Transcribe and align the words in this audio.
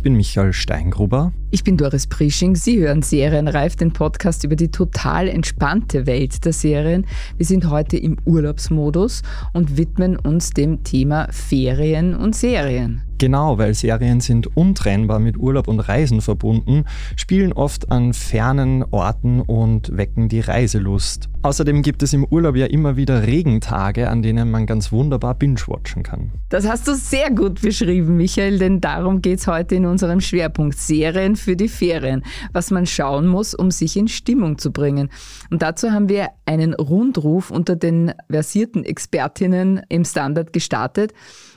Ich 0.00 0.04
bin 0.04 0.16
Michael 0.16 0.54
Steingruber. 0.54 1.30
Ich 1.50 1.62
bin 1.62 1.76
Doris 1.76 2.06
Prisching. 2.06 2.54
Sie 2.54 2.80
hören 2.80 3.02
Serienreif, 3.02 3.76
den 3.76 3.92
Podcast 3.92 4.44
über 4.44 4.56
die 4.56 4.70
total 4.70 5.28
entspannte 5.28 6.06
Welt 6.06 6.42
der 6.46 6.54
Serien. 6.54 7.04
Wir 7.36 7.44
sind 7.44 7.68
heute 7.68 7.98
im 7.98 8.16
Urlaubsmodus 8.24 9.20
und 9.52 9.76
widmen 9.76 10.16
uns 10.16 10.52
dem 10.52 10.84
Thema 10.84 11.28
Ferien 11.30 12.14
und 12.14 12.34
Serien. 12.34 13.09
Genau, 13.20 13.58
weil 13.58 13.74
Serien 13.74 14.20
sind 14.20 14.56
untrennbar 14.56 15.18
mit 15.18 15.36
Urlaub 15.36 15.68
und 15.68 15.80
Reisen 15.80 16.22
verbunden, 16.22 16.86
spielen 17.16 17.52
oft 17.52 17.92
an 17.92 18.14
fernen 18.14 18.82
Orten 18.92 19.42
und 19.42 19.94
wecken 19.94 20.30
die 20.30 20.40
Reiselust. 20.40 21.28
Außerdem 21.42 21.82
gibt 21.82 22.02
es 22.02 22.14
im 22.14 22.24
Urlaub 22.24 22.56
ja 22.56 22.64
immer 22.64 22.96
wieder 22.96 23.26
Regentage, 23.26 24.08
an 24.08 24.22
denen 24.22 24.50
man 24.50 24.64
ganz 24.64 24.90
wunderbar 24.90 25.34
binge-watchen 25.34 26.02
kann. 26.02 26.32
Das 26.48 26.66
hast 26.66 26.88
du 26.88 26.94
sehr 26.94 27.30
gut 27.30 27.60
beschrieben, 27.60 28.16
Michael, 28.16 28.58
denn 28.58 28.80
darum 28.80 29.20
geht 29.20 29.40
es 29.40 29.46
heute 29.46 29.74
in 29.74 29.84
unserem 29.84 30.22
Schwerpunkt 30.22 30.78
Serien 30.78 31.36
für 31.36 31.56
die 31.56 31.68
Ferien, 31.68 32.24
was 32.54 32.70
man 32.70 32.86
schauen 32.86 33.26
muss, 33.26 33.54
um 33.54 33.70
sich 33.70 33.98
in 33.98 34.08
Stimmung 34.08 34.56
zu 34.56 34.72
bringen. 34.72 35.10
Und 35.50 35.60
dazu 35.60 35.90
haben 35.90 36.08
wir 36.08 36.28
einen 36.46 36.72
Rundruf 36.72 37.50
unter 37.50 37.76
den 37.76 38.14
versierten 38.30 38.82
Expertinnen 38.82 39.82
im 39.90 40.06
Standard 40.06 40.54
gestartet. 40.54 41.12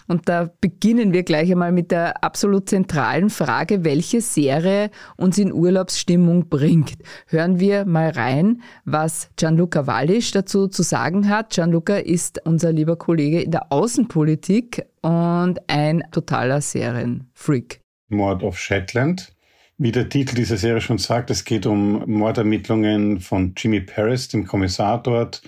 Und 0.08 0.30
da 0.30 0.50
beginnen 0.62 1.14
wir 1.14 1.24
gleich 1.24 1.52
einmal 1.52 1.72
mit 1.72 1.92
der 1.92 2.24
absolut 2.24 2.70
zentralen 2.70 3.30
Frage, 3.30 3.84
welche 3.84 4.22
Serie 4.22 4.90
uns 5.18 5.38
in 5.38 5.54
Urlaubsstimmung 5.54 6.50
bringt. 6.50 6.94
Hören 7.28 7.60
wir 7.60 7.86
mal 7.86 8.10
rein, 8.10 8.62
was 8.86 9.30
Gianluca 9.38 9.88
Wallisch 9.88 10.32
dazu 10.32 10.68
zu 10.68 10.84
sagen 10.84 11.30
hat. 11.30 11.52
Gianluca 11.52 11.96
ist 11.96 12.46
unser 12.46 12.72
lieber 12.72 12.96
Kollege 12.96 13.42
in 13.42 13.52
der 13.52 13.72
Außenpolitik 13.72 14.86
und 15.02 15.60
ein 15.68 16.04
totaler 16.12 16.62
Serienfreak. 16.62 17.82
Mord 18.10 18.44
of 18.44 18.58
Shetland. 18.58 19.34
Wie 19.78 19.92
der 19.92 20.08
Titel 20.08 20.36
dieser 20.36 20.58
Serie 20.58 20.82
schon 20.82 21.00
sagt, 21.00 21.32
es 21.32 21.46
geht 21.46 21.66
um 21.66 22.04
Mordermittlungen 22.06 23.20
von 23.20 23.54
Jimmy 23.58 23.82
Paris, 23.82 24.28
dem 24.28 24.46
Kommissar 24.46 25.02
dort, 25.02 25.42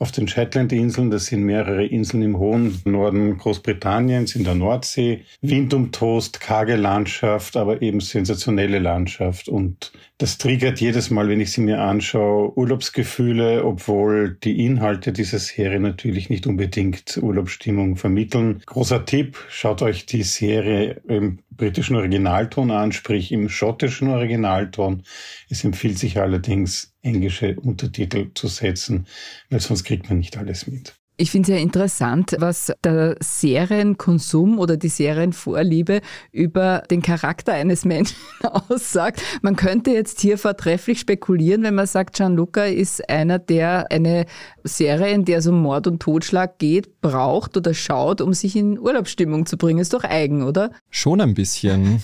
auf 0.00 0.10
den 0.10 0.26
Shetland-Inseln. 0.26 1.10
Das 1.10 1.26
sind 1.26 1.44
mehrere 1.44 1.84
Inseln 1.84 2.22
im 2.22 2.38
hohen 2.38 2.80
Norden 2.84 3.36
Großbritanniens, 3.36 4.34
in 4.34 4.44
der 4.44 4.54
Nordsee. 4.54 5.24
Wind 5.42 5.74
und 5.74 5.94
Toast, 5.94 6.40
karge 6.40 6.76
Landschaft, 6.76 7.56
aber 7.56 7.82
eben 7.82 8.00
sensationelle 8.00 8.78
Landschaft. 8.78 9.48
Und 9.48 9.92
das 10.16 10.38
triggert 10.38 10.80
jedes 10.80 11.10
Mal, 11.10 11.28
wenn 11.28 11.40
ich 11.40 11.52
sie 11.52 11.60
mir 11.60 11.80
anschaue, 11.82 12.56
Urlaubsgefühle, 12.56 13.64
obwohl 13.64 14.38
die 14.42 14.64
Inhalte 14.64 15.12
dieser 15.12 15.38
Serie 15.38 15.80
natürlich 15.80 16.30
nicht 16.30 16.46
unbedingt 16.46 17.18
Urlaubsstimmung 17.22 17.96
vermitteln. 17.96 18.62
Großer 18.64 19.04
Tipp, 19.04 19.36
schaut 19.50 19.82
euch 19.82 20.06
die 20.06 20.22
Serie 20.22 21.02
im 21.08 21.40
britischen 21.60 21.96
Originalton 21.96 22.70
an, 22.70 22.90
sprich 22.90 23.30
im 23.32 23.50
schottischen 23.50 24.08
Originalton. 24.08 25.02
Es 25.50 25.62
empfiehlt 25.62 25.98
sich 25.98 26.18
allerdings, 26.18 26.94
englische 27.02 27.54
Untertitel 27.60 28.30
zu 28.34 28.48
setzen, 28.48 29.06
weil 29.50 29.60
sonst 29.60 29.84
kriegt 29.84 30.08
man 30.08 30.18
nicht 30.18 30.38
alles 30.38 30.66
mit. 30.66 30.99
Ich 31.20 31.30
finde 31.30 31.52
es 31.52 31.58
ja 31.58 31.62
interessant, 31.62 32.34
was 32.38 32.72
der 32.82 33.14
Serienkonsum 33.20 34.58
oder 34.58 34.78
die 34.78 34.88
Serienvorliebe 34.88 36.00
über 36.32 36.82
den 36.90 37.02
Charakter 37.02 37.52
eines 37.52 37.84
Menschen 37.84 38.16
aussagt. 38.42 39.20
Man 39.42 39.54
könnte 39.54 39.90
jetzt 39.90 40.22
hier 40.22 40.38
vortrefflich 40.38 40.98
spekulieren, 40.98 41.62
wenn 41.62 41.74
man 41.74 41.86
sagt, 41.86 42.16
Gianluca 42.16 42.64
ist 42.64 43.06
einer, 43.10 43.38
der 43.38 43.92
eine 43.92 44.24
Serie, 44.64 45.12
in 45.12 45.26
der 45.26 45.40
es 45.40 45.46
um 45.46 45.60
Mord 45.60 45.88
und 45.88 46.00
Totschlag 46.00 46.58
geht, 46.58 47.02
braucht 47.02 47.54
oder 47.54 47.74
schaut, 47.74 48.22
um 48.22 48.32
sich 48.32 48.56
in 48.56 48.78
Urlaubsstimmung 48.78 49.44
zu 49.44 49.58
bringen. 49.58 49.80
Ist 49.80 49.92
doch 49.92 50.04
eigen, 50.04 50.42
oder? 50.42 50.70
Schon 50.88 51.20
ein 51.20 51.34
bisschen. 51.34 52.00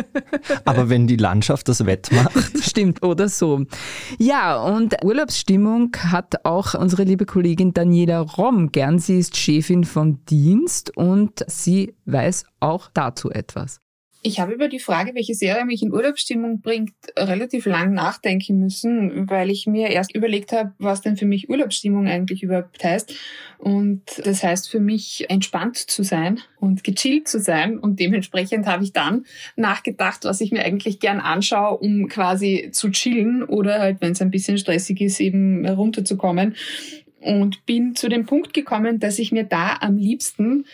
Aber 0.64 0.88
wenn 0.88 1.06
die 1.06 1.16
Landschaft 1.16 1.68
das 1.68 1.84
wettmacht. 1.84 2.32
Stimmt, 2.62 3.02
oder 3.02 3.28
so. 3.28 3.66
Ja, 4.18 4.62
und 4.62 5.04
Urlaubsstimmung 5.04 5.94
hat 5.98 6.46
auch 6.46 6.72
unsere 6.72 7.02
liebe 7.02 7.26
Kollegin 7.26 7.74
Daniela 7.74 8.20
Ross 8.20 8.45
Fromm 8.46 8.70
gern. 8.70 9.00
Sie 9.00 9.18
ist 9.18 9.36
Chefin 9.36 9.82
vom 9.82 10.24
Dienst 10.26 10.96
und 10.96 11.44
sie 11.48 11.96
weiß 12.04 12.44
auch 12.60 12.88
dazu 12.94 13.28
etwas. 13.28 13.80
Ich 14.22 14.38
habe 14.40 14.52
über 14.52 14.68
die 14.68 14.78
Frage, 14.78 15.14
welche 15.14 15.34
Serie 15.34 15.64
mich 15.64 15.82
in 15.82 15.92
Urlaubsstimmung 15.92 16.60
bringt, 16.60 16.94
relativ 17.16 17.66
lang 17.66 17.92
nachdenken 17.92 18.58
müssen, 18.58 19.28
weil 19.28 19.50
ich 19.50 19.66
mir 19.66 19.90
erst 19.90 20.14
überlegt 20.14 20.52
habe, 20.52 20.72
was 20.78 21.00
denn 21.00 21.16
für 21.16 21.26
mich 21.26 21.48
Urlaubsstimmung 21.48 22.06
eigentlich 22.06 22.44
überhaupt 22.44 22.82
heißt. 22.82 23.14
Und 23.58 24.02
das 24.24 24.42
heißt 24.42 24.68
für 24.68 24.80
mich 24.80 25.26
entspannt 25.28 25.76
zu 25.76 26.02
sein 26.02 26.40
und 26.60 26.84
gechillt 26.84 27.26
zu 27.26 27.40
sein. 27.40 27.78
Und 27.78 27.98
dementsprechend 27.98 28.66
habe 28.66 28.84
ich 28.84 28.92
dann 28.92 29.26
nachgedacht, 29.56 30.24
was 30.24 30.40
ich 30.40 30.52
mir 30.52 30.64
eigentlich 30.64 30.98
gern 31.00 31.20
anschaue, 31.20 31.78
um 31.78 32.08
quasi 32.08 32.70
zu 32.72 32.90
chillen 32.90 33.42
oder 33.42 33.80
halt, 33.80 34.00
wenn 34.00 34.12
es 34.12 34.22
ein 34.22 34.30
bisschen 34.30 34.58
stressig 34.58 35.00
ist, 35.00 35.20
eben 35.20 35.66
runterzukommen 35.66 36.56
und 37.20 37.66
bin 37.66 37.94
zu 37.94 38.08
dem 38.08 38.26
Punkt 38.26 38.52
gekommen, 38.52 39.00
dass 39.00 39.18
ich 39.18 39.32
mir 39.32 39.44
da 39.44 39.76
am 39.80 39.96
liebsten 39.96 40.66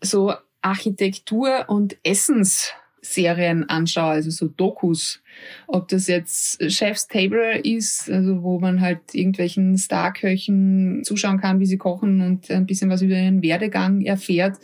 so 0.00 0.34
Architektur 0.62 1.66
und 1.68 1.96
Essensserien 2.02 3.68
anschaue, 3.68 4.10
also 4.10 4.30
so 4.30 4.48
Dokus. 4.48 5.22
Ob 5.66 5.88
das 5.88 6.06
jetzt 6.06 6.70
Chef's 6.70 7.08
Table 7.08 7.58
ist, 7.58 8.10
also 8.10 8.42
wo 8.42 8.58
man 8.58 8.80
halt 8.80 9.14
irgendwelchen 9.14 9.76
Starköchen 9.78 11.02
zuschauen 11.04 11.40
kann, 11.40 11.60
wie 11.60 11.66
sie 11.66 11.78
kochen 11.78 12.20
und 12.20 12.50
ein 12.50 12.66
bisschen 12.66 12.90
was 12.90 13.02
über 13.02 13.14
ihren 13.14 13.42
Werdegang 13.42 14.00
erfährt 14.00 14.58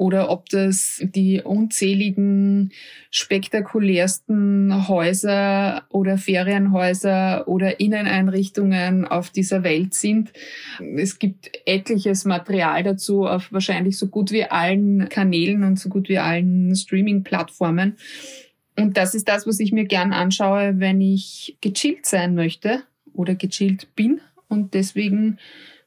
oder 0.00 0.30
ob 0.30 0.48
das 0.48 1.02
die 1.02 1.42
unzähligen 1.42 2.72
spektakulärsten 3.10 4.88
Häuser 4.88 5.84
oder 5.90 6.16
Ferienhäuser 6.16 7.46
oder 7.46 7.80
Inneneinrichtungen 7.80 9.04
auf 9.04 9.28
dieser 9.28 9.62
Welt 9.62 9.92
sind. 9.92 10.32
Es 10.96 11.18
gibt 11.18 11.50
etliches 11.66 12.24
Material 12.24 12.82
dazu 12.82 13.26
auf 13.26 13.52
wahrscheinlich 13.52 13.98
so 13.98 14.06
gut 14.06 14.32
wie 14.32 14.44
allen 14.44 15.10
Kanälen 15.10 15.64
und 15.64 15.78
so 15.78 15.90
gut 15.90 16.08
wie 16.08 16.18
allen 16.18 16.74
Streaming-Plattformen. 16.74 17.98
Und 18.78 18.96
das 18.96 19.14
ist 19.14 19.28
das, 19.28 19.46
was 19.46 19.60
ich 19.60 19.70
mir 19.70 19.84
gern 19.84 20.14
anschaue, 20.14 20.80
wenn 20.80 21.02
ich 21.02 21.58
gechillt 21.60 22.06
sein 22.06 22.34
möchte 22.34 22.84
oder 23.12 23.34
gechillt 23.34 23.94
bin. 23.96 24.22
Und 24.48 24.72
deswegen 24.72 25.36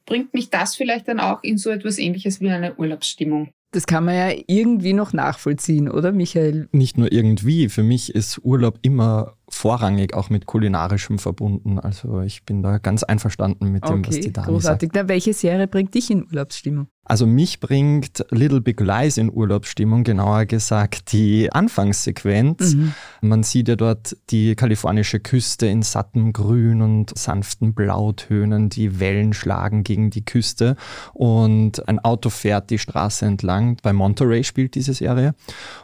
bringt 0.06 0.36
mich 0.36 0.52
das 0.52 0.76
vielleicht 0.76 1.08
dann 1.08 1.20
auch 1.20 1.42
in 1.42 1.58
so 1.58 1.72
etwas 1.72 1.98
ähnliches 1.98 2.42
wie 2.42 2.52
eine 2.52 2.76
Urlaubsstimmung. 2.76 3.52
Das 3.74 3.88
kann 3.88 4.06
man 4.06 4.16
ja 4.16 4.32
irgendwie 4.48 4.94
noch 4.94 5.14
nachvollziehen, 5.14 5.90
oder 5.90 6.12
Michael? 6.12 6.70
Nicht 6.72 6.98
nur 6.98 7.12
irgendwie. 7.12 7.70
Für 7.70 7.82
mich 7.82 8.14
ist 8.14 8.40
Urlaub 8.44 8.78
immer 8.84 9.36
vorrangig 9.54 10.14
auch 10.14 10.30
mit 10.30 10.46
kulinarischem 10.46 11.20
verbunden. 11.20 11.80
Also 11.80 12.22
ich 12.22 12.44
bin 12.44 12.62
da 12.64 12.78
ganz 12.78 13.04
einverstanden 13.04 13.72
mit 13.72 13.88
dem, 13.88 14.00
okay, 14.00 14.08
was 14.08 14.20
die 14.20 14.34
Dani 14.34 14.48
großartig. 14.48 14.90
sagt. 14.94 14.96
Na, 14.96 15.10
welche 15.10 15.34
Serie 15.34 15.68
bringt 15.68 15.94
dich 15.94 16.12
in 16.12 16.26
Urlaubsstimmung? 16.26 16.88
Also 17.06 17.26
mich 17.26 17.60
bringt 17.60 18.26
Little 18.30 18.62
Big 18.62 18.80
Lies 18.80 19.18
in 19.18 19.30
Urlaubsstimmung, 19.30 20.06
genauer 20.06 20.46
gesagt 20.46 21.12
die 21.12 21.52
Anfangssequenz. 21.52 22.76
Mhm. 22.76 22.94
Man 23.20 23.44
sieht 23.44 23.68
ja 23.68 23.76
dort 23.76 24.16
die 24.30 24.56
kalifornische 24.56 25.20
Küste 25.20 25.68
in 25.68 25.82
sattem 25.82 26.32
Grün 26.32 26.82
und 26.82 27.18
sanften 27.18 27.74
Blautönen, 27.74 28.70
die 28.70 29.02
Wellen 29.02 29.34
schlagen 29.34 29.84
gegen 29.84 30.12
die 30.12 30.24
Küste 30.24 30.78
und 31.14 31.86
ein 31.90 32.00
Auto 32.00 32.30
fährt 32.30 32.70
die 32.70 32.80
Straße 32.80 33.26
entlang. 33.26 33.78
Bei 33.84 33.92
Monterey 33.92 34.46
spielt 34.46 34.76
diese 34.76 34.94
Serie 34.94 35.36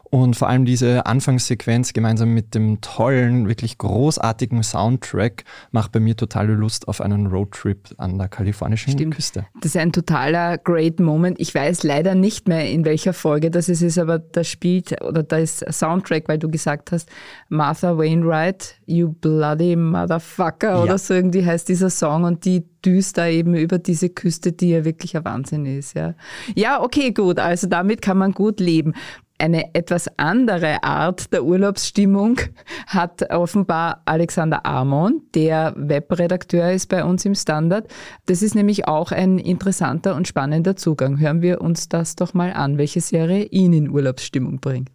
und 0.04 0.38
vor 0.38 0.48
allem 0.48 0.64
diese 0.64 1.06
Anfangssequenz 1.06 1.92
gemeinsam 1.92 2.34
mit 2.34 2.56
dem 2.56 2.80
tollen, 2.80 3.46
wirklich 3.60 3.78
großartigen 3.78 4.64
Soundtrack 4.64 5.44
macht 5.72 5.92
bei 5.92 6.00
mir 6.00 6.16
totale 6.16 6.54
Lust 6.54 6.88
auf 6.88 7.02
einen 7.02 7.28
Roadtrip 7.28 7.90
an 7.98 8.18
der 8.18 8.30
kalifornischen 8.30 8.94
Stimmt. 8.94 9.16
Küste. 9.16 9.46
Das 9.56 9.76
ist 9.76 9.78
ein 9.78 9.92
totaler 9.92 10.58
Great 10.58 11.00
Moment. 11.00 11.40
Ich 11.40 11.54
weiß 11.54 11.84
leider 11.84 12.16
nicht 12.16 12.48
mehr, 12.48 12.70
in 12.70 12.86
welcher 12.86 13.14
Folge 13.14 13.52
das 13.52 13.68
ist, 13.68 13.98
aber 13.98 14.20
da 14.20 14.44
spielt, 14.44 15.02
oder 15.04 15.24
da 15.24 15.38
ist 15.38 15.66
Soundtrack, 15.72 16.28
weil 16.28 16.38
du 16.38 16.50
gesagt 16.50 16.92
hast, 16.92 17.10
Martha 17.50 17.98
Wainwright, 17.98 18.76
You 18.86 19.10
Bloody 19.10 19.76
Motherfucker 19.76 20.70
ja. 20.70 20.84
oder 20.84 20.98
so 20.98 21.14
irgendwie 21.14 21.46
heißt 21.46 21.68
dieser 21.68 21.90
Song 21.90 22.24
und 22.24 22.46
die 22.46 22.64
düst 22.86 23.18
da 23.18 23.28
eben 23.28 23.56
über 23.56 23.78
diese 23.78 24.10
Küste, 24.10 24.54
die 24.54 24.70
ja 24.70 24.86
wirklich 24.86 25.18
ein 25.18 25.26
Wahnsinn 25.26 25.66
ist. 25.66 25.96
Ja, 25.96 26.14
ja 26.56 26.82
okay, 26.82 27.12
gut. 27.12 27.40
Also 27.40 27.68
damit 27.68 28.02
kann 28.02 28.18
man 28.18 28.32
gut 28.32 28.62
leben. 28.62 28.94
Eine 29.42 29.74
etwas 29.74 30.10
andere 30.18 30.84
Art 30.84 31.32
der 31.32 31.46
Urlaubsstimmung 31.46 32.42
hat 32.88 33.32
offenbar 33.32 34.02
Alexander 34.04 34.66
Amon, 34.66 35.22
der 35.34 35.74
Webredakteur 35.78 36.74
ist 36.74 36.88
bei 36.88 37.06
uns 37.06 37.24
im 37.24 37.36
Standard. 37.36 37.88
Das 38.26 38.42
ist 38.42 38.54
nämlich 38.54 38.90
auch 38.90 39.14
ein 39.14 39.40
interessanter 39.40 40.16
und 40.16 40.28
spannender 40.28 40.76
Zugang. 40.76 41.20
Hören 41.20 41.42
wir 41.42 41.62
uns 41.62 41.88
das 41.88 42.18
doch 42.18 42.34
mal 42.34 42.52
an, 42.52 42.78
welche 42.78 43.00
Serie 43.00 43.46
ihn 43.46 43.72
in 43.72 43.90
Urlaubsstimmung 43.90 44.60
bringt. 44.60 44.90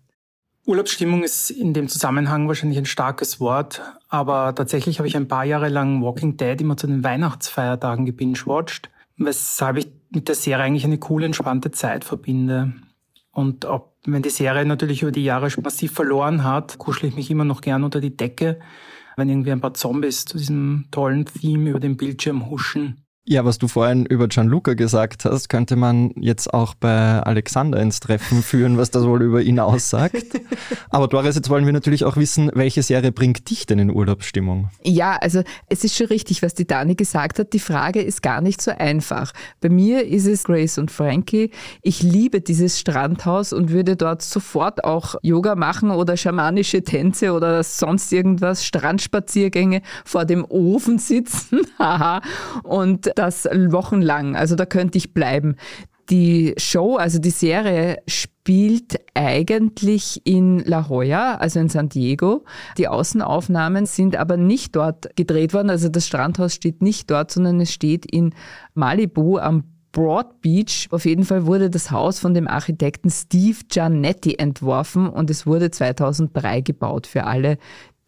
Urlaubsstimmung 0.67 1.23
ist 1.23 1.49
in 1.49 1.73
dem 1.73 1.88
Zusammenhang 1.88 2.46
wahrscheinlich 2.46 2.76
ein 2.76 2.85
starkes 2.85 3.41
Wort, 3.41 3.81
aber 4.11 4.55
tatsächlich 4.55 4.99
habe 4.99 5.08
ich 5.08 5.17
ein 5.17 5.29
paar 5.29 5.44
Jahre 5.44 5.70
lang 5.70 6.02
Walking 6.02 6.37
Dead 6.37 6.61
immer 6.61 6.76
zu 6.76 6.87
den 6.87 7.02
Weihnachtsfeiertagen 7.02 8.05
gebingewatcht, 8.05 8.91
weshalb 9.17 9.79
ich 9.79 9.91
mit 10.11 10.29
der 10.29 10.35
Serie 10.35 10.64
eigentlich 10.64 10.85
eine 10.85 10.99
coole, 10.99 11.25
entspannte 11.25 11.70
Zeit 11.70 12.05
verbinde. 12.05 12.75
Und 13.34 13.64
ob, 13.64 13.96
wenn 14.04 14.22
die 14.22 14.31
Serie 14.31 14.64
natürlich 14.64 15.02
über 15.02 15.12
die 15.12 15.25
Jahre 15.25 15.48
massiv 15.60 15.92
verloren 15.92 16.44
hat, 16.44 16.78
kuschle 16.78 17.08
ich 17.08 17.16
mich 17.16 17.31
immer 17.31 17.44
noch 17.44 17.60
gern 17.60 17.84
unter 17.84 18.00
die 18.00 18.16
Decke, 18.16 18.60
wenn 19.16 19.28
irgendwie 19.28 19.52
ein 19.52 19.60
paar 19.60 19.75
Zombies 19.75 20.25
zu 20.25 20.38
diesem 20.38 20.86
tollen 20.90 21.26
Theme 21.26 21.70
über 21.70 21.81
den 21.81 21.96
Bildschirm 21.96 22.48
huschen. 22.48 23.03
Ja, 23.26 23.46
was 23.46 23.56
du 23.56 23.68
vorhin 23.68 24.04
über 24.04 24.28
Gianluca 24.28 24.74
gesagt 24.74 25.24
hast, 25.24 25.48
könnte 25.48 25.76
man 25.76 26.10
jetzt 26.16 26.52
auch 26.52 26.74
bei 26.74 27.22
Alexander 27.22 27.80
ins 27.80 28.00
Treffen 28.00 28.42
führen, 28.42 28.76
was 28.76 28.90
das 28.90 29.04
wohl 29.04 29.22
über 29.22 29.40
ihn 29.40 29.58
aussagt. 29.60 30.26
Aber 30.90 31.08
Doris, 31.08 31.34
jetzt 31.34 31.48
wollen 31.48 31.64
wir 31.64 31.72
natürlich 31.72 32.04
auch 32.04 32.18
wissen, 32.18 32.50
welche 32.52 32.82
Serie 32.82 33.12
bringt 33.12 33.48
dich 33.48 33.64
denn 33.64 33.78
in 33.78 33.90
Urlaubsstimmung? 33.90 34.68
Ja, 34.82 35.16
also 35.16 35.42
es 35.70 35.84
ist 35.84 35.96
schon 35.96 36.08
richtig, 36.08 36.42
was 36.42 36.52
die 36.52 36.66
Dani 36.66 36.96
gesagt 36.96 37.38
hat. 37.38 37.54
Die 37.54 37.60
Frage 37.60 38.02
ist 38.02 38.22
gar 38.22 38.42
nicht 38.42 38.60
so 38.60 38.72
einfach. 38.72 39.32
Bei 39.62 39.70
mir 39.70 40.06
ist 40.06 40.26
es 40.26 40.44
Grace 40.44 40.76
und 40.76 40.90
Frankie. 40.90 41.50
Ich 41.80 42.02
liebe 42.02 42.42
dieses 42.42 42.78
Strandhaus 42.78 43.54
und 43.54 43.70
würde 43.70 43.96
dort 43.96 44.20
sofort 44.20 44.84
auch 44.84 45.14
Yoga 45.22 45.54
machen 45.54 45.90
oder 45.90 46.18
schamanische 46.18 46.82
Tänze 46.82 47.32
oder 47.32 47.62
sonst 47.62 48.12
irgendwas, 48.12 48.66
Strandspaziergänge 48.66 49.80
vor 50.04 50.26
dem 50.26 50.44
Ofen 50.44 50.98
sitzen. 50.98 51.60
Und 52.62 53.13
das 53.19 53.44
wochenlang. 53.44 54.37
Also 54.37 54.56
da 54.56 54.66
könnte 54.66 54.99
ich 54.99 55.14
bleiben. 55.14 55.56
Die 56.11 56.55
Show, 56.58 56.96
also 56.96 57.19
die 57.19 57.31
Serie 57.31 57.96
spielt 58.06 59.00
eigentlich 59.14 60.20
in 60.25 60.58
La 60.58 60.87
Jolla, 60.87 61.37
also 61.37 61.61
in 61.61 61.70
San 61.70 61.88
Diego. 61.88 62.44
Die 62.76 62.88
Außenaufnahmen 62.88 63.87
sind 63.87 64.16
aber 64.16 64.37
nicht 64.37 64.76
dort 64.76 65.16
gedreht 65.16 65.55
worden. 65.55 65.70
Also 65.70 65.88
das 65.88 66.06
Strandhaus 66.06 66.52
steht 66.55 66.82
nicht 66.82 67.11
dort, 67.11 67.31
sondern 67.31 67.61
es 67.61 67.72
steht 67.72 68.05
in 68.05 68.34
Malibu 68.75 69.38
am 69.38 69.64
Broad 69.93 70.43
Beach. 70.43 70.88
Auf 70.90 71.06
jeden 71.06 71.25
Fall 71.25 71.46
wurde 71.46 71.70
das 71.70 71.90
Haus 71.90 72.19
von 72.19 72.34
dem 72.34 72.49
Architekten 72.49 73.08
Steve 73.08 73.60
Giannetti 73.69 74.34
entworfen 74.34 75.08
und 75.08 75.31
es 75.31 75.46
wurde 75.46 75.70
2003 75.70 76.60
gebaut 76.60 77.06
für 77.06 77.25
alle, 77.25 77.56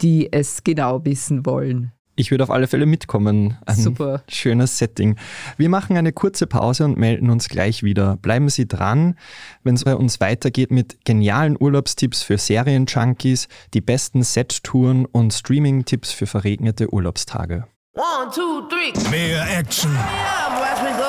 die 0.03 0.31
es 0.31 0.65
genau 0.65 1.05
wissen 1.05 1.47
wollen. 1.47 1.93
Ich 2.19 2.31
würde 2.31 2.45
auf 2.45 2.51
alle 2.51 2.67
Fälle 2.67 2.87
mitkommen. 2.87 3.59
Ein 3.67 3.77
Super. 3.77 4.23
schönes 4.27 4.79
Setting. 4.79 5.17
Wir 5.59 5.69
machen 5.69 5.99
eine 5.99 6.13
kurze 6.13 6.47
Pause 6.47 6.87
und 6.87 6.97
melden 6.97 7.29
uns 7.29 7.51
gleich 7.51 7.83
wieder. 7.83 8.17
Bleiben 8.17 8.49
Sie 8.49 8.67
dran, 8.67 9.17
wenn 9.65 9.75
es 9.75 9.85
bei 9.85 9.95
uns 9.95 10.19
weitergeht 10.19 10.71
mit 10.71 11.05
genialen 11.05 11.57
Urlaubstipps 11.61 12.23
für 12.23 12.39
Serienjunkies, 12.39 13.49
die 13.75 13.83
besten 13.83 14.23
Set-Touren 14.23 15.05
und 15.05 15.35
Streaming-Tipps 15.35 16.13
für 16.13 16.27
verregnete 16.27 16.93
Urlaubstage. 16.93 17.67
One, 17.93 18.31
two, 18.35 18.63
three. 18.69 18.93
Mehr 19.11 19.47
Action, 19.59 19.91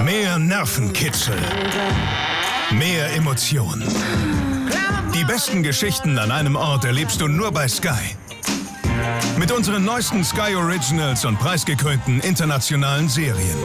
mehr 0.04 0.38
Nervenkitzel, 0.38 1.36
mehr 2.71 3.15
Emotionen. 3.15 3.88
Die 5.15 5.24
besten 5.24 5.63
Geschichten 5.63 6.19
an 6.19 6.31
einem 6.31 6.57
Ort 6.57 6.83
erlebst 6.83 7.21
du 7.21 7.27
nur 7.27 7.51
bei 7.51 7.68
Sky. 7.69 8.15
Mit 9.38 9.51
unseren 9.51 9.86
neuesten 9.86 10.24
Sky 10.24 10.56
Originals 10.56 11.25
und 11.25 11.38
preisgekrönten 11.39 12.19
internationalen 12.21 13.07
Serien. 13.09 13.57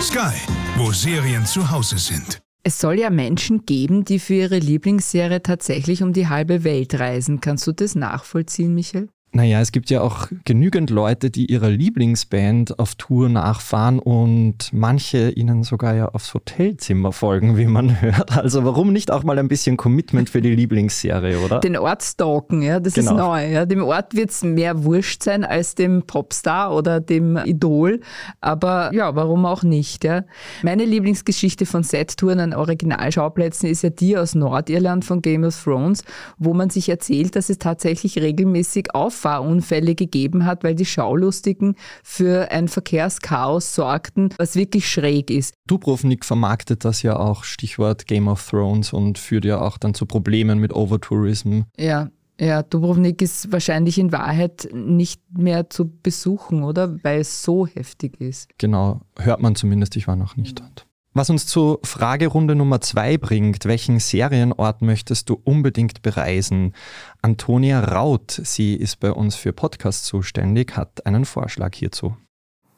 Sky, 0.00 0.34
wo 0.76 0.92
Serien 0.92 1.46
zu 1.46 1.70
Hause 1.70 1.98
sind. 1.98 2.40
Es 2.62 2.78
soll 2.78 2.98
ja 2.98 3.10
Menschen 3.10 3.64
geben, 3.64 4.04
die 4.04 4.18
für 4.18 4.34
ihre 4.34 4.58
Lieblingsserie 4.58 5.42
tatsächlich 5.42 6.02
um 6.02 6.12
die 6.12 6.28
halbe 6.28 6.62
Welt 6.62 6.98
reisen. 6.98 7.40
Kannst 7.40 7.66
du 7.66 7.72
das 7.72 7.94
nachvollziehen, 7.94 8.74
Michael? 8.74 9.08
Naja, 9.32 9.60
es 9.60 9.70
gibt 9.70 9.90
ja 9.90 10.00
auch 10.00 10.26
genügend 10.44 10.90
Leute, 10.90 11.30
die 11.30 11.46
ihrer 11.46 11.70
Lieblingsband 11.70 12.78
auf 12.80 12.96
Tour 12.96 13.28
nachfahren 13.28 14.00
und 14.00 14.70
manche 14.72 15.30
ihnen 15.30 15.62
sogar 15.62 15.94
ja 15.94 16.08
aufs 16.08 16.34
Hotelzimmer 16.34 17.12
folgen, 17.12 17.56
wie 17.56 17.66
man 17.66 18.00
hört. 18.00 18.36
Also 18.36 18.64
warum 18.64 18.92
nicht 18.92 19.10
auch 19.12 19.22
mal 19.22 19.38
ein 19.38 19.46
bisschen 19.46 19.76
Commitment 19.76 20.28
für 20.30 20.40
die 20.42 20.54
Lieblingsserie, 20.56 21.38
oder? 21.38 21.60
Den 21.60 21.76
Ort 21.76 22.02
stalken, 22.02 22.62
ja, 22.62 22.80
das 22.80 22.94
Genau. 22.94 23.10
ist 23.12 23.16
neu. 23.18 23.52
Ja. 23.52 23.66
Dem 23.66 23.84
Ort 23.84 24.14
wird 24.16 24.30
es 24.30 24.42
mehr 24.42 24.82
wurscht 24.84 25.22
sein 25.22 25.44
als 25.44 25.76
dem 25.76 26.02
Popstar 26.02 26.74
oder 26.74 26.98
dem 27.00 27.36
Idol. 27.36 28.00
Aber 28.40 28.92
ja, 28.92 29.14
warum 29.14 29.46
auch 29.46 29.62
nicht? 29.62 30.02
Ja. 30.02 30.24
Meine 30.62 30.84
Lieblingsgeschichte 30.84 31.66
von 31.66 31.84
Set-Touren 31.84 32.40
an 32.40 32.52
Originalschauplätzen 32.54 33.68
ist 33.70 33.82
ja 33.82 33.90
die 33.90 34.16
aus 34.16 34.34
Nordirland 34.34 35.04
von 35.04 35.22
Game 35.22 35.44
of 35.44 35.62
Thrones, 35.62 36.02
wo 36.38 36.52
man 36.52 36.70
sich 36.70 36.88
erzählt, 36.88 37.36
dass 37.36 37.48
es 37.48 37.58
tatsächlich 37.58 38.18
regelmäßig 38.18 38.94
Auffahrunfälle 39.20 39.94
gegeben 39.94 40.46
hat, 40.46 40.64
weil 40.64 40.74
die 40.74 40.86
Schaulustigen 40.86 41.74
für 42.02 42.50
ein 42.50 42.68
Verkehrschaos 42.68 43.74
sorgten, 43.74 44.30
was 44.38 44.56
wirklich 44.56 44.88
schräg 44.88 45.30
ist. 45.30 45.54
Dubrovnik 45.66 46.24
vermarktet 46.24 46.84
das 46.84 47.02
ja 47.02 47.16
auch, 47.16 47.44
Stichwort 47.44 48.06
Game 48.06 48.28
of 48.28 48.48
Thrones 48.48 48.92
und 48.92 49.18
führt 49.18 49.44
ja 49.44 49.60
auch 49.60 49.76
dann 49.76 49.94
zu 49.94 50.06
Problemen 50.06 50.58
mit 50.58 50.72
Overtourism. 50.72 51.62
Ja, 51.78 52.08
ja, 52.40 52.62
Dubrovnik 52.62 53.20
ist 53.20 53.52
wahrscheinlich 53.52 53.98
in 53.98 54.12
Wahrheit 54.12 54.70
nicht 54.72 55.20
mehr 55.36 55.68
zu 55.68 55.92
besuchen, 56.02 56.62
oder? 56.62 56.96
Weil 57.04 57.20
es 57.20 57.42
so 57.42 57.66
heftig 57.66 58.18
ist. 58.18 58.48
Genau, 58.56 59.02
hört 59.18 59.42
man 59.42 59.54
zumindest, 59.54 59.94
ich 59.96 60.08
war 60.08 60.16
noch 60.16 60.36
nicht 60.36 60.60
dort. 60.60 60.86
Was 61.20 61.28
uns 61.28 61.46
zu 61.46 61.78
Fragerunde 61.82 62.54
Nummer 62.54 62.80
zwei 62.80 63.18
bringt, 63.18 63.66
welchen 63.66 63.98
Serienort 63.98 64.80
möchtest 64.80 65.28
du 65.28 65.38
unbedingt 65.44 66.00
bereisen? 66.00 66.72
Antonia 67.20 67.84
Raut, 67.84 68.40
sie 68.42 68.74
ist 68.74 69.00
bei 69.00 69.12
uns 69.12 69.36
für 69.36 69.52
Podcasts 69.52 70.06
zuständig, 70.06 70.78
hat 70.78 71.04
einen 71.04 71.26
Vorschlag 71.26 71.74
hierzu. 71.74 72.16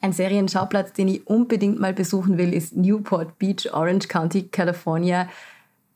Ein 0.00 0.12
Serienschauplatz, 0.12 0.92
den 0.92 1.06
ich 1.06 1.24
unbedingt 1.28 1.78
mal 1.78 1.92
besuchen 1.92 2.36
will, 2.36 2.52
ist 2.52 2.74
Newport 2.74 3.38
Beach, 3.38 3.72
Orange 3.72 4.08
County, 4.08 4.48
California. 4.48 5.28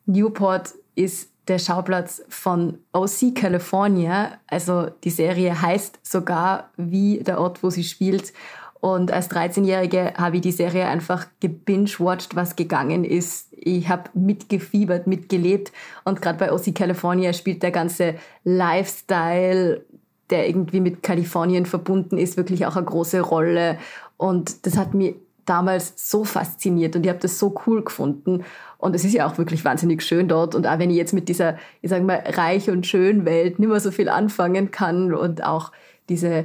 Newport 0.05 0.73
ist 0.95 1.31
der 1.49 1.59
Schauplatz 1.59 2.23
von 2.29 2.79
OC 2.93 3.35
California. 3.35 4.39
Also 4.47 4.91
die 5.03 5.11
Serie 5.11 5.61
heißt 5.61 5.99
sogar 6.05 6.71
wie 6.77 7.19
der 7.25 7.41
Ort, 7.41 7.65
wo 7.65 7.71
sie 7.71 7.83
spielt. 7.83 8.33
Und 8.81 9.11
als 9.13 9.31
13-Jährige 9.31 10.15
habe 10.17 10.37
ich 10.37 10.43
die 10.43 10.53
Serie 10.53 10.87
einfach 10.87 11.27
gebingewatcht, 11.41 12.37
was 12.37 12.57
gegangen 12.57 13.05
ist. 13.05 13.49
Ich 13.53 13.89
habe 13.89 14.11
mitgefiebert, 14.15 15.07
mitgelebt. 15.07 15.73
Und 16.05 16.21
gerade 16.23 16.39
bei 16.39 16.53
OC 16.53 16.75
California 16.75 17.33
spielt 17.33 17.63
der 17.63 17.71
ganze 17.71 18.15
Lifestyle, 18.45 19.85
der 20.31 20.49
irgendwie 20.49 20.81
mit 20.81 21.03
Kalifornien 21.03 21.67
verbunden 21.67 22.19
ist, 22.19 22.37
wirklich 22.37 22.67
auch 22.67 22.77
eine 22.77 22.85
große 22.85 23.21
Rolle. 23.21 23.79
Und 24.17 24.67
das 24.67 24.77
hat 24.77 24.95
mich 24.95 25.17
damals 25.47 25.95
so 25.97 26.25
fasziniert 26.25 26.97
und 26.97 27.05
ich 27.05 27.09
habe 27.09 27.21
das 27.21 27.39
so 27.39 27.55
cool 27.67 27.85
gefunden. 27.85 28.45
Und 28.79 28.95
es 28.95 29.05
ist 29.05 29.15
ja 29.15 29.27
auch 29.27 29.39
wirklich 29.39 29.65
wahnsinnig 29.65 30.03
schön 30.03 30.29
dort. 30.29 30.55
Und 30.55 30.67
auch 30.67 30.79
wenn 30.79 30.91
ich 30.91 30.97
jetzt 30.97 31.15
mit 31.15 31.29
dieser, 31.29 31.57
ich 31.81 31.91
sage 31.91 32.05
mal, 32.05 32.23
reich 32.27 32.69
und 32.69 32.87
schön 32.87 33.25
Welt 33.25 33.59
nicht 33.59 33.69
mehr 33.69 33.81
so 33.81 33.91
viel 33.91 34.09
anfangen 34.09 34.71
kann 34.71 35.15
und 35.15 35.45
auch 35.45 35.73
diese 36.09 36.45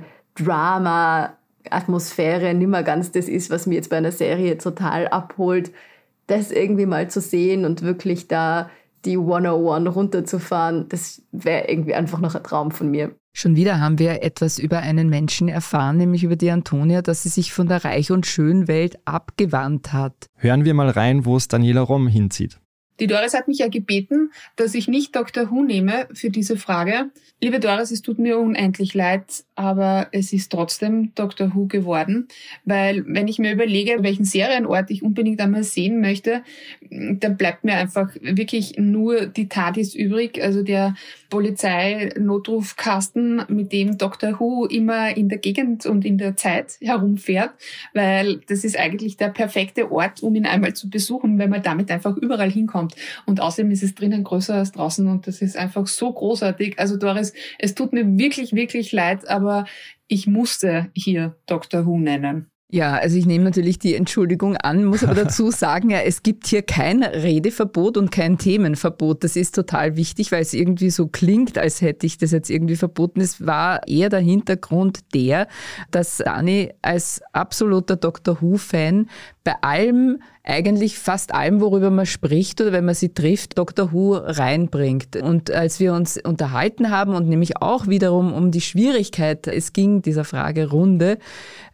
Drama-Atmosphäre 1.64 2.54
nicht 2.54 2.68
mehr 2.68 2.84
ganz 2.84 3.12
das 3.12 3.28
ist, 3.28 3.50
was 3.50 3.68
mir 3.68 3.76
jetzt 3.76 3.90
bei 3.90 3.98
einer 3.98 4.12
Serie 4.12 4.58
total 4.58 5.08
abholt, 5.08 5.72
das 6.28 6.52
irgendwie 6.52 6.86
mal 6.86 7.10
zu 7.10 7.22
sehen 7.22 7.66
und 7.66 7.82
wirklich 7.82 8.28
da 8.28 8.70
die 9.06 9.18
101 9.18 9.96
runterzufahren, 9.96 10.88
das 10.90 11.24
wäre 11.32 11.68
irgendwie 11.68 11.96
einfach 11.96 12.20
noch 12.20 12.36
ein 12.36 12.44
Traum 12.44 12.72
von 12.72 12.92
mir. 12.92 13.16
Schon 13.34 13.56
wieder 13.56 13.80
haben 13.80 13.98
wir 13.98 14.24
etwas 14.24 14.60
über 14.60 14.80
einen 14.80 15.10
Menschen 15.10 15.48
erfahren, 15.48 15.98
nämlich 15.98 16.24
über 16.24 16.36
die 16.36 16.52
Antonia, 16.52 17.02
dass 17.02 17.24
sie 17.24 17.30
sich 17.30 17.54
von 17.54 17.68
der 17.68 17.84
Reich- 17.84 18.12
und 18.12 18.28
Schönwelt 18.28 18.98
abgewandt 19.06 19.94
hat. 19.94 20.28
Hören 20.36 20.66
wir 20.66 20.74
mal 20.74 20.90
rein, 20.90 21.26
wo 21.26 21.38
es 21.38 21.48
Daniela 21.48 21.82
Rom 21.82 22.08
hinzieht. 22.08 22.61
Die 23.02 23.08
Doris 23.08 23.34
hat 23.34 23.48
mich 23.48 23.58
ja 23.58 23.68
gebeten, 23.68 24.32
dass 24.56 24.76
ich 24.76 24.88
nicht 24.88 25.16
Dr. 25.16 25.50
Who 25.50 25.64
nehme 25.64 26.08
für 26.14 26.30
diese 26.30 26.56
Frage. 26.56 27.10
Liebe 27.44 27.60
Doris, 27.60 27.90
es 27.90 28.04
tut 28.04 28.20
mir 28.20 28.38
unendlich 28.38 28.94
leid, 28.94 29.44
aber 29.56 30.10
es 30.12 30.32
ist 30.32 30.52
trotzdem 30.52 31.12
Dr. 31.16 31.56
Who 31.56 31.66
geworden, 31.66 32.28
weil 32.66 33.04
wenn 33.08 33.28
ich 33.28 33.40
mir 33.40 33.52
überlege, 33.52 34.04
welchen 34.04 34.26
Serienort 34.26 34.92
ich 34.92 35.02
unbedingt 35.02 35.42
einmal 35.42 35.64
sehen 35.64 36.02
möchte, 36.02 36.44
dann 36.92 37.38
bleibt 37.38 37.64
mir 37.64 37.78
einfach 37.78 38.12
wirklich 38.22 38.78
nur 38.78 39.26
die 39.26 39.50
TARDIS 39.50 39.96
übrig, 39.96 40.40
also 40.44 40.62
der 40.62 40.94
Polizeinotrufkasten, 41.32 43.46
mit 43.48 43.72
dem 43.72 43.98
Dr. 43.98 44.40
Who 44.40 44.68
immer 44.68 45.18
in 45.18 45.28
der 45.28 45.40
Gegend 45.40 45.88
und 45.88 46.06
in 46.06 46.20
der 46.20 46.36
Zeit 46.36 46.78
herumfährt, 46.80 47.50
weil 47.96 48.42
das 48.48 48.64
ist 48.64 48.78
eigentlich 48.78 49.18
der 49.18 49.30
perfekte 49.30 49.92
Ort, 49.92 50.22
um 50.22 50.36
ihn 50.36 50.46
einmal 50.46 50.76
zu 50.76 50.92
besuchen, 50.92 51.40
weil 51.40 51.48
man 51.48 51.64
damit 51.64 51.90
einfach 51.90 52.16
überall 52.18 52.52
hinkommt. 52.52 52.91
Kommt. 52.92 52.96
Und 53.26 53.42
außerdem 53.42 53.72
ist 53.72 53.84
es 53.84 53.96
drinnen 53.96 54.24
größer 54.24 54.56
als 54.56 54.72
draußen 54.72 55.08
und 55.08 55.28
das 55.28 55.42
ist 55.42 55.58
einfach 55.58 55.88
so 55.88 56.12
großartig. 56.12 56.80
Also 56.80 56.98
Doris, 56.98 57.34
es 57.60 57.76
tut 57.76 57.94
mir 57.94 58.18
wirklich, 58.18 58.54
wirklich 58.54 58.92
leid, 58.92 59.28
aber 59.30 59.66
ich 60.08 60.28
musste 60.28 60.90
hier 60.94 61.38
Dr. 61.46 61.86
Who 61.86 62.00
nennen. 62.00 62.48
Ja, 62.74 62.94
also 62.94 63.18
ich 63.18 63.26
nehme 63.26 63.44
natürlich 63.44 63.80
die 63.80 63.96
Entschuldigung 63.96 64.56
an, 64.56 64.86
muss 64.86 65.04
aber 65.04 65.14
dazu 65.14 65.52
sagen, 65.52 65.90
ja, 65.90 66.00
es 66.00 66.24
gibt 66.24 66.48
hier 66.48 66.62
kein 66.62 67.04
Redeverbot 67.04 67.98
und 67.98 68.12
kein 68.12 68.38
Themenverbot. 68.38 69.26
Das 69.26 69.36
ist 69.36 69.56
total 69.56 69.98
wichtig, 69.98 70.32
weil 70.32 70.42
es 70.42 70.54
irgendwie 70.54 70.90
so 70.90 71.08
klingt, 71.08 71.58
als 71.58 71.82
hätte 71.82 72.06
ich 72.06 72.18
das 72.18 72.32
jetzt 72.32 72.50
irgendwie 72.50 72.78
verboten. 72.78 73.20
Es 73.20 73.46
war 73.46 73.86
eher 73.90 74.08
der 74.08 74.22
Hintergrund 74.22 75.00
der, 75.14 75.50
dass 75.92 76.20
Dani 76.20 76.72
als 76.82 77.22
absoluter 77.34 77.98
Dr. 77.98 78.42
Who-Fan 78.42 79.10
bei 79.44 79.56
allem, 79.62 80.22
eigentlich 80.44 81.00
fast 81.00 81.34
allem, 81.34 81.62
worüber 81.62 81.90
man 81.90 82.06
spricht 82.06 82.62
oder 82.62 82.72
wenn 82.72 82.86
man 82.86 82.96
sie 82.96 83.14
trifft, 83.14 83.58
Dr. 83.58 83.92
Who 83.92 84.14
reinbringt. 84.16 85.16
Und 85.16 85.52
als 85.52 85.80
wir 85.80 85.94
uns 85.94 86.18
unterhalten 86.18 86.90
haben 86.90 87.16
und 87.16 87.28
nämlich 87.28 87.58
auch 87.58 87.88
wiederum 87.88 88.34
um 88.34 88.52
die 88.52 88.62
Schwierigkeit, 88.62 89.48
es 89.48 89.74
ging 89.74 90.02
dieser 90.02 90.26
Fragerunde, 90.26 91.18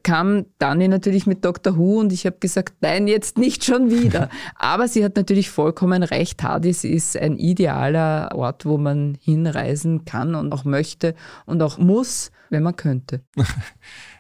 kam 0.03 0.45
Dani 0.59 0.88
natürlich 0.88 1.25
mit 1.27 1.43
Dr. 1.43 1.77
Who 1.77 2.00
und 2.00 2.13
ich 2.13 2.25
habe 2.25 2.38
gesagt, 2.39 2.75
nein, 2.81 3.07
jetzt 3.07 3.38
nicht 3.38 3.65
schon 3.65 3.89
wieder. 3.89 4.29
Aber 4.55 4.88
sie 4.88 5.03
hat 5.03 5.17
natürlich 5.17 5.50
vollkommen 5.50 6.03
recht. 6.03 6.41
Hades 6.43 6.86
ist 6.86 7.17
ein 7.17 7.38
idealer 7.38 8.31
Ort, 8.33 8.65
wo 8.65 8.77
man 8.77 9.17
hinreisen 9.21 10.05
kann 10.05 10.36
und 10.36 10.53
auch 10.53 10.63
möchte 10.63 11.15
und 11.45 11.62
auch 11.62 11.77
muss, 11.77 12.31
wenn 12.50 12.63
man 12.63 12.75
könnte. 12.75 13.22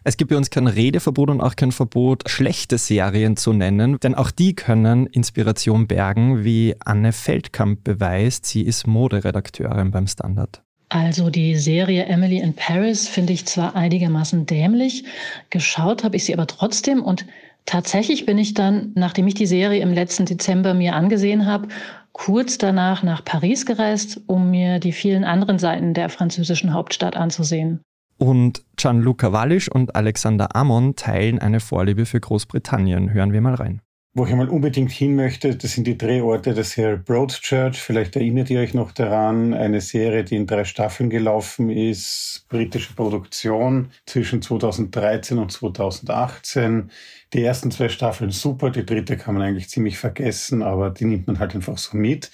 Es 0.03 0.15
gibt 0.15 0.31
bei 0.31 0.37
uns 0.37 0.49
kein 0.49 0.67
Redeverbot 0.67 1.29
und 1.29 1.41
auch 1.41 1.57
kein 1.57 1.73
Verbot, 1.73 2.29
schlechte 2.29 2.77
Serien 2.77 3.35
zu 3.35 3.51
nennen, 3.51 3.99
denn 3.99 4.15
auch 4.15 4.31
die 4.31 4.55
können 4.55 5.05
Inspiration 5.07 5.85
bergen, 5.85 6.45
wie 6.45 6.75
Anne 6.79 7.11
Feldkamp 7.11 7.83
beweist. 7.83 8.45
Sie 8.45 8.61
ist 8.61 8.87
Moderedakteurin 8.87 9.91
beim 9.91 10.07
Standard. 10.07 10.63
Also 10.89 11.29
die 11.29 11.57
Serie 11.57 12.05
Emily 12.05 12.37
in 12.39 12.53
Paris 12.53 13.09
finde 13.09 13.33
ich 13.33 13.45
zwar 13.45 13.75
einigermaßen 13.75 14.45
dämlich, 14.45 15.03
geschaut 15.49 16.05
habe 16.05 16.15
ich 16.15 16.23
sie 16.23 16.33
aber 16.33 16.47
trotzdem 16.47 17.03
und 17.03 17.25
tatsächlich 17.65 18.25
bin 18.25 18.37
ich 18.37 18.53
dann, 18.53 18.93
nachdem 18.95 19.27
ich 19.27 19.33
die 19.33 19.45
Serie 19.45 19.81
im 19.81 19.91
letzten 19.91 20.25
Dezember 20.25 20.73
mir 20.73 20.95
angesehen 20.95 21.45
habe, 21.45 21.67
kurz 22.13 22.57
danach 22.57 23.03
nach 23.03 23.25
Paris 23.25 23.65
gereist, 23.65 24.21
um 24.27 24.49
mir 24.49 24.79
die 24.79 24.93
vielen 24.93 25.25
anderen 25.25 25.59
Seiten 25.59 25.93
der 25.93 26.07
französischen 26.07 26.73
Hauptstadt 26.73 27.17
anzusehen. 27.17 27.81
Und 28.17 28.63
Gianluca 28.75 29.31
Wallisch 29.31 29.69
und 29.69 29.95
Alexander 29.95 30.55
Amon 30.55 30.95
teilen 30.95 31.39
eine 31.39 31.59
Vorliebe 31.59 32.05
für 32.05 32.19
Großbritannien. 32.19 33.13
Hören 33.13 33.31
wir 33.31 33.41
mal 33.41 33.55
rein. 33.55 33.81
Wo 34.17 34.25
ich 34.25 34.33
mal 34.33 34.49
unbedingt 34.49 34.91
hin 34.91 35.15
möchte, 35.15 35.55
das 35.55 35.73
sind 35.73 35.85
die 35.85 35.95
Drehorte 35.95 36.55
der 36.55 36.63
Serie 36.63 36.97
Broadchurch. 36.97 37.79
Vielleicht 37.79 38.15
erinnert 38.15 38.49
ihr 38.49 38.61
euch 38.61 38.73
noch 38.73 38.91
daran, 38.91 39.53
eine 39.53 39.79
Serie, 39.79 40.23
die 40.23 40.37
in 40.37 40.47
drei 40.47 40.63
Staffeln 40.63 41.11
gelaufen 41.11 41.69
ist, 41.69 42.45
britische 42.49 42.95
Produktion 42.95 43.91
zwischen 44.07 44.41
2013 44.41 45.37
und 45.37 45.51
2018. 45.51 46.89
Die 47.33 47.43
ersten 47.43 47.69
zwei 47.69 47.89
Staffeln 47.89 48.31
super, 48.31 48.71
die 48.71 48.87
dritte 48.87 49.17
kann 49.17 49.35
man 49.35 49.43
eigentlich 49.43 49.69
ziemlich 49.69 49.99
vergessen, 49.99 50.63
aber 50.63 50.89
die 50.89 51.05
nimmt 51.05 51.27
man 51.27 51.37
halt 51.37 51.53
einfach 51.53 51.77
so 51.77 51.95
mit. 51.95 52.31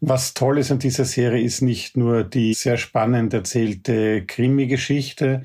Was 0.00 0.32
toll 0.32 0.58
ist 0.58 0.70
an 0.70 0.78
dieser 0.78 1.04
Serie, 1.04 1.42
ist 1.42 1.60
nicht 1.60 1.96
nur 1.96 2.22
die 2.22 2.54
sehr 2.54 2.76
spannend 2.76 3.34
erzählte 3.34 4.24
Krimi-Geschichte, 4.24 5.42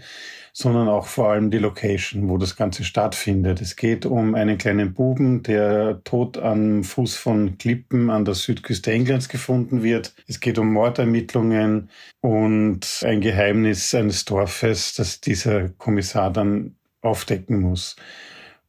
sondern 0.53 0.87
auch 0.87 1.07
vor 1.07 1.31
allem 1.31 1.49
die 1.49 1.57
Location, 1.57 2.29
wo 2.29 2.37
das 2.37 2.55
Ganze 2.55 2.83
stattfindet. 2.83 3.61
Es 3.61 3.75
geht 3.75 4.05
um 4.05 4.35
einen 4.35 4.59
kleinen 4.59 4.93
Buben, 4.93 5.41
der 5.41 6.03
tot 6.03 6.37
am 6.37 6.83
Fuß 6.83 7.15
von 7.15 7.57
Klippen 7.57 8.11
an 8.11 8.25
der 8.25 8.35
Südküste 8.35 8.91
Englands 8.91 9.27
gefunden 9.27 9.81
wird. 9.81 10.13
Es 10.27 10.39
geht 10.39 10.59
um 10.59 10.71
Mordermittlungen 10.71 11.89
und 12.21 13.01
ein 13.03 13.21
Geheimnis 13.21 13.95
eines 13.95 14.23
Dorfes, 14.25 14.93
das 14.93 15.19
dieser 15.19 15.69
Kommissar 15.69 16.31
dann 16.31 16.75
aufdecken 17.01 17.59
muss. 17.59 17.95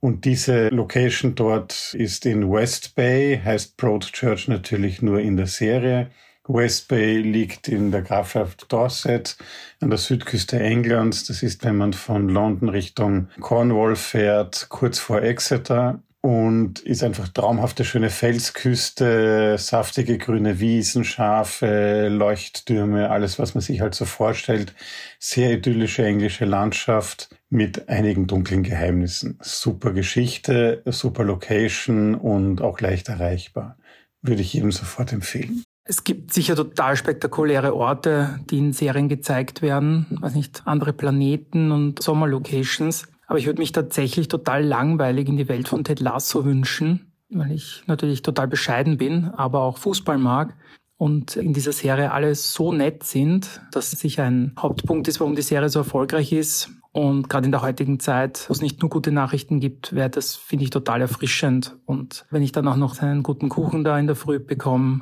Und 0.04 0.26
diese 0.26 0.68
Location 0.68 1.34
dort 1.34 1.94
ist 1.94 2.26
in 2.26 2.52
West 2.52 2.94
Bay, 2.94 3.40
heißt 3.42 3.78
Broadchurch 3.78 4.48
natürlich 4.48 5.00
nur 5.00 5.18
in 5.18 5.38
der 5.38 5.46
Serie. 5.46 6.10
West 6.46 6.88
Bay 6.88 7.22
liegt 7.22 7.68
in 7.68 7.90
der 7.90 8.02
Grafschaft 8.02 8.66
Dorset 8.70 9.38
an 9.80 9.88
der 9.88 9.98
Südküste 9.98 10.60
Englands. 10.60 11.24
Das 11.24 11.42
ist, 11.42 11.64
wenn 11.64 11.78
man 11.78 11.94
von 11.94 12.28
London 12.28 12.68
Richtung 12.68 13.28
Cornwall 13.40 13.96
fährt, 13.96 14.66
kurz 14.68 14.98
vor 14.98 15.22
Exeter 15.22 16.02
und 16.20 16.80
ist 16.80 17.02
einfach 17.02 17.28
traumhafte 17.28 17.86
schöne 17.86 18.10
Felsküste, 18.10 19.56
saftige 19.58 20.18
grüne 20.18 20.60
Wiesen, 20.60 21.04
Schafe, 21.04 22.08
Leuchttürme, 22.08 23.08
alles 23.08 23.38
was 23.38 23.54
man 23.54 23.62
sich 23.62 23.80
halt 23.80 23.94
so 23.94 24.04
vorstellt. 24.04 24.74
Sehr 25.18 25.52
idyllische 25.52 26.04
englische 26.04 26.44
Landschaft 26.44 27.30
mit 27.54 27.88
einigen 27.88 28.26
dunklen 28.26 28.62
Geheimnissen. 28.62 29.38
Super 29.40 29.92
Geschichte, 29.92 30.82
super 30.86 31.24
Location 31.24 32.14
und 32.14 32.60
auch 32.60 32.80
leicht 32.80 33.08
erreichbar. 33.08 33.78
Würde 34.20 34.42
ich 34.42 34.52
jedem 34.52 34.72
sofort 34.72 35.12
empfehlen. 35.12 35.62
Es 35.84 36.02
gibt 36.02 36.32
sicher 36.32 36.56
total 36.56 36.96
spektakuläre 36.96 37.74
Orte, 37.74 38.40
die 38.50 38.58
in 38.58 38.72
Serien 38.72 39.08
gezeigt 39.08 39.62
werden. 39.62 40.06
Weiß 40.10 40.34
nicht, 40.34 40.62
andere 40.64 40.92
Planeten 40.92 41.70
und 41.70 42.02
Sommerlocations. 42.02 43.06
Aber 43.26 43.38
ich 43.38 43.46
würde 43.46 43.60
mich 43.60 43.72
tatsächlich 43.72 44.28
total 44.28 44.64
langweilig 44.64 45.28
in 45.28 45.36
die 45.36 45.48
Welt 45.48 45.68
von 45.68 45.84
Ted 45.84 46.00
Lasso 46.00 46.44
wünschen, 46.44 47.12
weil 47.30 47.52
ich 47.52 47.82
natürlich 47.86 48.22
total 48.22 48.48
bescheiden 48.48 48.98
bin, 48.98 49.26
aber 49.26 49.60
auch 49.60 49.78
Fußball 49.78 50.18
mag 50.18 50.54
und 50.96 51.36
in 51.36 51.52
dieser 51.52 51.72
Serie 51.72 52.12
alle 52.12 52.34
so 52.34 52.72
nett 52.72 53.04
sind, 53.04 53.60
dass 53.72 53.90
sicher 53.90 54.24
ein 54.24 54.52
Hauptpunkt 54.58 55.08
ist, 55.08 55.20
warum 55.20 55.36
die 55.36 55.42
Serie 55.42 55.68
so 55.68 55.80
erfolgreich 55.80 56.32
ist. 56.32 56.70
Und 56.94 57.28
gerade 57.28 57.46
in 57.46 57.50
der 57.50 57.60
heutigen 57.60 57.98
Zeit, 57.98 58.44
wo 58.46 58.52
es 58.52 58.62
nicht 58.62 58.80
nur 58.80 58.88
gute 58.88 59.10
Nachrichten 59.10 59.58
gibt, 59.58 59.96
wäre 59.96 60.10
das, 60.10 60.36
finde 60.36 60.62
ich, 60.62 60.70
total 60.70 61.00
erfrischend. 61.00 61.76
Und 61.86 62.24
wenn 62.30 62.40
ich 62.40 62.52
dann 62.52 62.68
auch 62.68 62.76
noch 62.76 63.00
einen 63.02 63.24
guten 63.24 63.48
Kuchen 63.48 63.82
da 63.82 63.98
in 63.98 64.06
der 64.06 64.14
Früh 64.14 64.38
bekomme, 64.38 65.00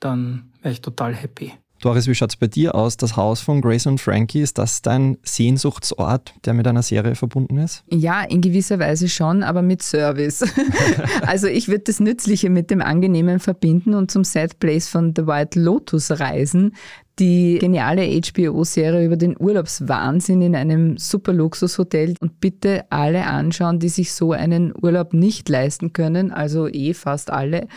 dann 0.00 0.50
wäre 0.62 0.72
ich 0.72 0.80
total 0.80 1.14
happy. 1.14 1.52
Doris, 1.82 2.06
wie 2.06 2.14
schaut 2.14 2.30
es 2.30 2.36
bei 2.36 2.46
dir 2.46 2.74
aus? 2.74 2.96
Das 2.96 3.14
Haus 3.14 3.42
von 3.42 3.60
Grace 3.60 3.84
und 3.84 4.00
Frankie, 4.00 4.40
ist 4.40 4.56
das 4.56 4.80
dein 4.80 5.18
Sehnsuchtsort, 5.22 6.32
der 6.46 6.54
mit 6.54 6.66
einer 6.66 6.82
Serie 6.82 7.14
verbunden 7.14 7.58
ist? 7.58 7.84
Ja, 7.90 8.22
in 8.22 8.40
gewisser 8.40 8.78
Weise 8.78 9.10
schon, 9.10 9.42
aber 9.42 9.60
mit 9.60 9.82
Service. 9.82 10.42
also 11.26 11.46
ich 11.46 11.68
würde 11.68 11.84
das 11.84 12.00
Nützliche 12.00 12.48
mit 12.48 12.70
dem 12.70 12.80
Angenehmen 12.80 13.38
verbinden 13.38 13.92
und 13.92 14.10
zum 14.10 14.24
Set 14.24 14.60
Place 14.60 14.88
von 14.88 15.12
The 15.14 15.26
White 15.26 15.60
Lotus 15.60 16.10
reisen, 16.10 16.74
die 17.18 17.58
geniale 17.60 18.02
HBO-Serie 18.02 19.06
über 19.06 19.16
den 19.16 19.36
Urlaubswahnsinn 19.38 20.42
in 20.42 20.56
einem 20.56 20.96
super 20.96 21.32
Luxushotel 21.32 22.14
und 22.20 22.40
bitte 22.40 22.84
alle 22.90 23.26
anschauen, 23.26 23.78
die 23.78 23.88
sich 23.88 24.12
so 24.12 24.32
einen 24.32 24.72
Urlaub 24.82 25.12
nicht 25.12 25.48
leisten 25.48 25.92
können, 25.92 26.32
also 26.32 26.68
eh 26.68 26.92
fast 26.92 27.30
alle. 27.30 27.68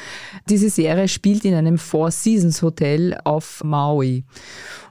Diese 0.49 0.69
Serie 0.69 1.07
spielt 1.07 1.45
in 1.45 1.53
einem 1.53 1.77
Four 1.77 2.11
Seasons 2.11 2.61
Hotel 2.61 3.17
auf 3.23 3.63
Maui. 3.63 4.23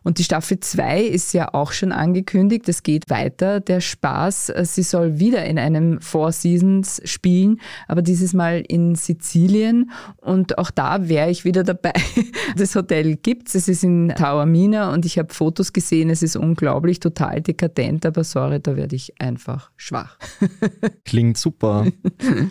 Und 0.06 0.18
die 0.18 0.24
Staffel 0.24 0.60
2 0.60 1.02
ist 1.02 1.34
ja 1.34 1.52
auch 1.52 1.72
schon 1.72 1.90
angekündigt. 1.90 2.68
Es 2.68 2.84
geht 2.84 3.10
weiter, 3.10 3.58
der 3.58 3.80
Spaß. 3.80 4.52
Sie 4.62 4.84
soll 4.84 5.18
wieder 5.18 5.44
in 5.44 5.58
einem 5.58 6.00
Four 6.00 6.30
Seasons 6.30 7.00
spielen, 7.04 7.60
aber 7.88 8.02
dieses 8.02 8.32
Mal 8.32 8.62
in 8.68 8.94
Sizilien. 8.94 9.90
Und 10.18 10.58
auch 10.58 10.70
da 10.70 11.08
wäre 11.08 11.28
ich 11.28 11.44
wieder 11.44 11.64
dabei. 11.64 11.92
Das 12.56 12.76
Hotel 12.76 13.16
gibt's. 13.16 13.56
Es 13.56 13.66
ist 13.66 13.82
in 13.82 14.12
Taormina 14.16 14.92
und 14.92 15.04
ich 15.04 15.18
habe 15.18 15.34
Fotos 15.34 15.72
gesehen. 15.72 16.08
Es 16.08 16.22
ist 16.22 16.36
unglaublich, 16.36 17.00
total 17.00 17.40
dekadent, 17.40 18.06
aber 18.06 18.22
sorry, 18.22 18.60
da 18.60 18.76
werde 18.76 18.94
ich 18.94 19.20
einfach 19.20 19.72
schwach. 19.76 20.18
Klingt 21.04 21.36
super. 21.36 21.86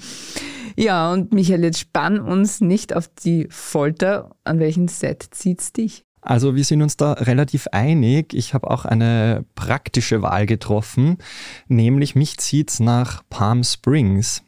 Ja, 0.78 1.14
und 1.14 1.34
Michael, 1.34 1.64
jetzt 1.64 1.80
spann 1.80 2.20
uns 2.20 2.60
nicht 2.60 2.94
auf 2.94 3.08
die 3.08 3.48
Folter. 3.50 4.36
An 4.44 4.60
welchen 4.60 4.90
Set 4.90 5.26
zieht's 5.32 5.72
dich? 5.72 6.06
Also 6.26 6.56
wir 6.56 6.64
sind 6.64 6.82
uns 6.82 6.98
da 6.98 7.14
relativ 7.14 7.68
einig. 7.72 8.34
Ich 8.34 8.54
habe 8.54 8.70
auch 8.70 8.86
eine 8.86 9.46
praktische 9.54 10.22
Wahl 10.22 10.48
getroffen, 10.48 11.18
nämlich 11.68 12.16
mich 12.16 12.38
zieht's 12.38 12.80
nach 12.80 13.22
Palm 13.30 13.64
Springs 13.64 14.44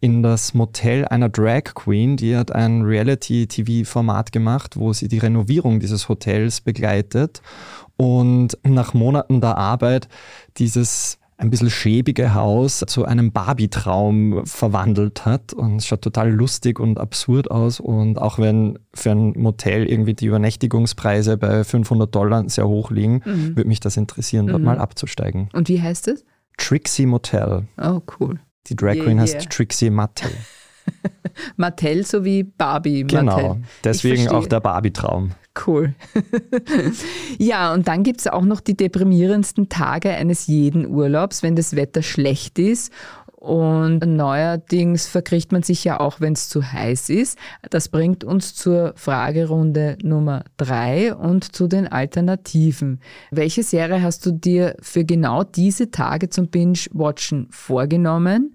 in 0.00 0.22
das 0.22 0.52
Motel 0.52 1.06
einer 1.06 1.30
Drag 1.30 1.74
Queen, 1.74 2.18
die 2.18 2.36
hat 2.36 2.52
ein 2.52 2.82
Reality-TV-Format 2.82 4.30
gemacht, 4.30 4.76
wo 4.76 4.92
sie 4.92 5.08
die 5.08 5.18
Renovierung 5.18 5.80
dieses 5.80 6.10
Hotels 6.10 6.60
begleitet 6.60 7.40
und 7.96 8.58
nach 8.64 8.92
Monaten 8.92 9.40
der 9.40 9.56
Arbeit 9.56 10.08
dieses 10.58 11.18
ein 11.36 11.50
bisschen 11.50 11.70
schäbige 11.70 12.34
Haus 12.34 12.84
zu 12.86 13.04
einem 13.04 13.32
Barbie-Traum 13.32 14.46
verwandelt 14.46 15.24
hat. 15.24 15.52
Und 15.52 15.76
es 15.76 15.86
schaut 15.86 16.02
total 16.02 16.30
lustig 16.30 16.78
und 16.78 16.98
absurd 16.98 17.50
aus. 17.50 17.80
Und 17.80 18.18
auch 18.18 18.38
wenn 18.38 18.78
für 18.94 19.10
ein 19.10 19.32
Motel 19.36 19.86
irgendwie 19.86 20.14
die 20.14 20.26
Übernächtigungspreise 20.26 21.36
bei 21.36 21.64
500 21.64 22.14
Dollar 22.14 22.48
sehr 22.48 22.68
hoch 22.68 22.90
liegen, 22.90 23.22
mhm. 23.24 23.56
würde 23.56 23.68
mich 23.68 23.80
das 23.80 23.96
interessieren, 23.96 24.46
dort 24.46 24.60
mhm. 24.60 24.66
mal 24.66 24.78
abzusteigen. 24.78 25.48
Und 25.52 25.68
wie 25.68 25.80
heißt 25.80 26.08
es? 26.08 26.24
Trixie 26.58 27.06
Motel. 27.06 27.66
Oh, 27.80 28.00
cool. 28.20 28.38
Die 28.68 28.76
Drag 28.76 28.94
Queen 28.94 29.16
yeah, 29.16 29.22
heißt 29.22 29.34
yeah. 29.34 29.44
Trixie 29.44 29.90
Mattel. 29.90 30.30
Mattel 31.56 32.04
sowie 32.04 32.44
Barbie. 32.44 33.04
Genau, 33.04 33.48
Mattel. 33.48 33.62
deswegen 33.84 34.28
auch 34.28 34.46
der 34.46 34.60
Barbie-Traum. 34.60 35.32
Cool. 35.66 35.94
ja, 37.38 37.74
und 37.74 37.86
dann 37.86 38.04
gibt 38.04 38.20
es 38.20 38.26
auch 38.26 38.42
noch 38.42 38.60
die 38.60 38.74
deprimierendsten 38.76 39.68
Tage 39.68 40.10
eines 40.10 40.46
jeden 40.46 40.86
Urlaubs, 40.86 41.42
wenn 41.42 41.56
das 41.56 41.76
Wetter 41.76 42.02
schlecht 42.02 42.58
ist 42.58 42.90
und 43.42 44.06
neuerdings 44.06 45.08
verkriecht 45.08 45.50
man 45.50 45.64
sich 45.64 45.82
ja 45.82 45.98
auch, 45.98 46.20
wenn 46.20 46.34
es 46.34 46.48
zu 46.48 46.62
heiß 46.62 47.10
ist. 47.10 47.36
Das 47.70 47.88
bringt 47.88 48.22
uns 48.22 48.54
zur 48.54 48.92
Fragerunde 48.94 49.98
Nummer 50.00 50.44
drei 50.58 51.12
und 51.12 51.52
zu 51.52 51.66
den 51.66 51.88
Alternativen. 51.88 53.00
Welche 53.32 53.64
Serie 53.64 54.00
hast 54.00 54.24
du 54.26 54.30
dir 54.30 54.76
für 54.80 55.04
genau 55.04 55.42
diese 55.42 55.90
Tage 55.90 56.30
zum 56.30 56.50
Binge-Watchen 56.50 57.48
vorgenommen? 57.50 58.54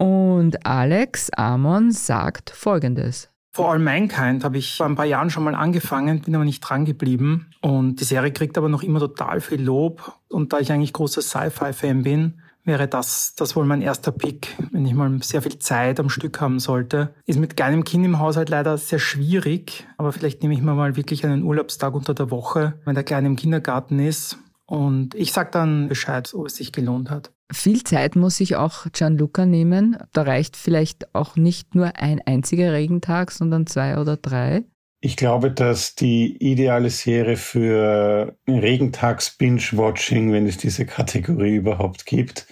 Und 0.00 0.64
Alex 0.64 1.28
Amon 1.28 1.92
sagt 1.92 2.48
folgendes. 2.48 3.28
For 3.52 3.70
All 3.70 3.78
Mankind 3.78 4.44
habe 4.44 4.56
ich 4.56 4.78
vor 4.78 4.86
ein 4.86 4.94
paar 4.94 5.04
Jahren 5.04 5.28
schon 5.28 5.44
mal 5.44 5.54
angefangen, 5.54 6.22
bin 6.22 6.34
aber 6.34 6.46
nicht 6.46 6.60
dran 6.60 6.86
geblieben. 6.86 7.50
Und 7.60 8.00
die 8.00 8.04
Serie 8.04 8.32
kriegt 8.32 8.56
aber 8.56 8.70
noch 8.70 8.82
immer 8.82 8.98
total 8.98 9.42
viel 9.42 9.60
Lob. 9.60 10.14
Und 10.30 10.54
da 10.54 10.58
ich 10.58 10.72
eigentlich 10.72 10.94
großer 10.94 11.20
Sci-Fi-Fan 11.20 12.02
bin, 12.02 12.40
wäre 12.64 12.88
das, 12.88 13.34
das 13.34 13.56
wohl 13.56 13.66
mein 13.66 13.82
erster 13.82 14.10
Pick, 14.10 14.56
wenn 14.72 14.86
ich 14.86 14.94
mal 14.94 15.22
sehr 15.22 15.42
viel 15.42 15.58
Zeit 15.58 16.00
am 16.00 16.08
Stück 16.08 16.40
haben 16.40 16.60
sollte. 16.60 17.12
Ist 17.26 17.38
mit 17.38 17.58
kleinem 17.58 17.84
Kind 17.84 18.06
im 18.06 18.20
Haushalt 18.20 18.48
leider 18.48 18.78
sehr 18.78 19.00
schwierig, 19.00 19.86
aber 19.98 20.12
vielleicht 20.12 20.40
nehme 20.40 20.54
ich 20.54 20.62
mir 20.62 20.74
mal 20.74 20.96
wirklich 20.96 21.26
einen 21.26 21.42
Urlaubstag 21.42 21.92
unter 21.92 22.14
der 22.14 22.30
Woche, 22.30 22.72
wenn 22.86 22.94
der 22.94 23.04
Kleine 23.04 23.26
im 23.26 23.36
Kindergarten 23.36 23.98
ist. 23.98 24.38
Und 24.70 25.16
ich 25.16 25.32
sage 25.32 25.50
dann 25.50 25.88
Bescheid, 25.88 26.32
ob 26.32 26.46
es 26.46 26.54
sich 26.54 26.70
gelohnt 26.70 27.10
hat. 27.10 27.32
Viel 27.52 27.82
Zeit 27.82 28.14
muss 28.14 28.36
sich 28.36 28.54
auch 28.54 28.86
Gianluca 28.92 29.44
nehmen. 29.44 29.96
Da 30.12 30.22
reicht 30.22 30.56
vielleicht 30.56 31.12
auch 31.12 31.34
nicht 31.34 31.74
nur 31.74 31.96
ein 31.96 32.20
einziger 32.24 32.72
Regentag, 32.72 33.32
sondern 33.32 33.66
zwei 33.66 33.98
oder 33.98 34.16
drei. 34.16 34.62
Ich 35.00 35.16
glaube, 35.16 35.50
dass 35.50 35.96
die 35.96 36.36
ideale 36.36 36.90
Serie 36.90 37.36
für 37.36 38.36
Regentags-Binge-Watching, 38.46 40.30
wenn 40.32 40.46
es 40.46 40.56
diese 40.56 40.86
Kategorie 40.86 41.56
überhaupt 41.56 42.06
gibt, 42.06 42.46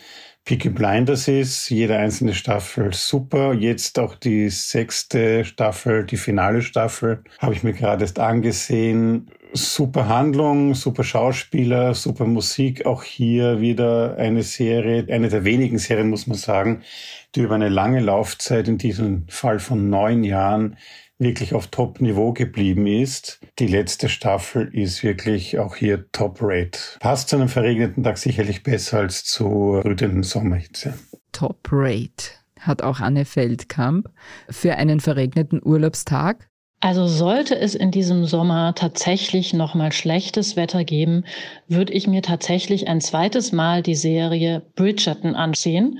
Peaky 0.44 0.70
Blinders 0.70 1.28
ist. 1.28 1.68
Jede 1.68 1.98
einzelne 1.98 2.32
Staffel 2.32 2.94
super. 2.94 3.52
Jetzt 3.52 3.98
auch 3.98 4.14
die 4.14 4.48
sechste 4.48 5.44
Staffel, 5.44 6.06
die 6.06 6.16
finale 6.16 6.62
Staffel, 6.62 7.22
habe 7.38 7.52
ich 7.52 7.62
mir 7.62 7.74
gerade 7.74 8.02
erst 8.02 8.18
angesehen. 8.18 9.30
Super 9.52 10.08
Handlung, 10.08 10.74
super 10.74 11.04
Schauspieler, 11.04 11.94
super 11.94 12.26
Musik. 12.26 12.86
Auch 12.86 13.02
hier 13.02 13.60
wieder 13.60 14.16
eine 14.16 14.42
Serie, 14.42 15.06
eine 15.12 15.28
der 15.28 15.44
wenigen 15.44 15.78
Serien, 15.78 16.10
muss 16.10 16.26
man 16.26 16.36
sagen, 16.36 16.82
die 17.34 17.40
über 17.40 17.54
eine 17.54 17.68
lange 17.68 18.00
Laufzeit, 18.00 18.68
in 18.68 18.78
diesem 18.78 19.26
Fall 19.28 19.58
von 19.58 19.88
neun 19.88 20.24
Jahren, 20.24 20.76
wirklich 21.18 21.54
auf 21.54 21.66
Top-Niveau 21.66 22.32
geblieben 22.32 22.86
ist. 22.86 23.40
Die 23.58 23.66
letzte 23.66 24.08
Staffel 24.08 24.72
ist 24.72 25.02
wirklich 25.02 25.58
auch 25.58 25.76
hier 25.76 26.10
Top-Rate. 26.12 26.78
Passt 27.00 27.28
zu 27.28 27.36
einem 27.36 27.48
verregneten 27.48 28.04
Tag 28.04 28.18
sicherlich 28.18 28.62
besser 28.62 28.98
als 28.98 29.24
zu 29.24 29.80
rütenden 29.84 30.22
Sommerhitze. 30.22 30.94
Top-Rate 31.32 32.30
hat 32.60 32.82
auch 32.82 33.00
Anne 33.00 33.24
Feldkamp 33.24 34.08
für 34.48 34.76
einen 34.76 35.00
verregneten 35.00 35.60
Urlaubstag. 35.62 36.47
Also 36.80 37.08
sollte 37.08 37.58
es 37.58 37.74
in 37.74 37.90
diesem 37.90 38.24
Sommer 38.24 38.72
tatsächlich 38.74 39.52
noch 39.52 39.74
mal 39.74 39.90
schlechtes 39.90 40.54
Wetter 40.54 40.84
geben, 40.84 41.24
würde 41.66 41.92
ich 41.92 42.06
mir 42.06 42.22
tatsächlich 42.22 42.86
ein 42.86 43.00
zweites 43.00 43.50
Mal 43.50 43.82
die 43.82 43.96
Serie 43.96 44.62
Bridgerton 44.76 45.34
ansehen 45.34 45.98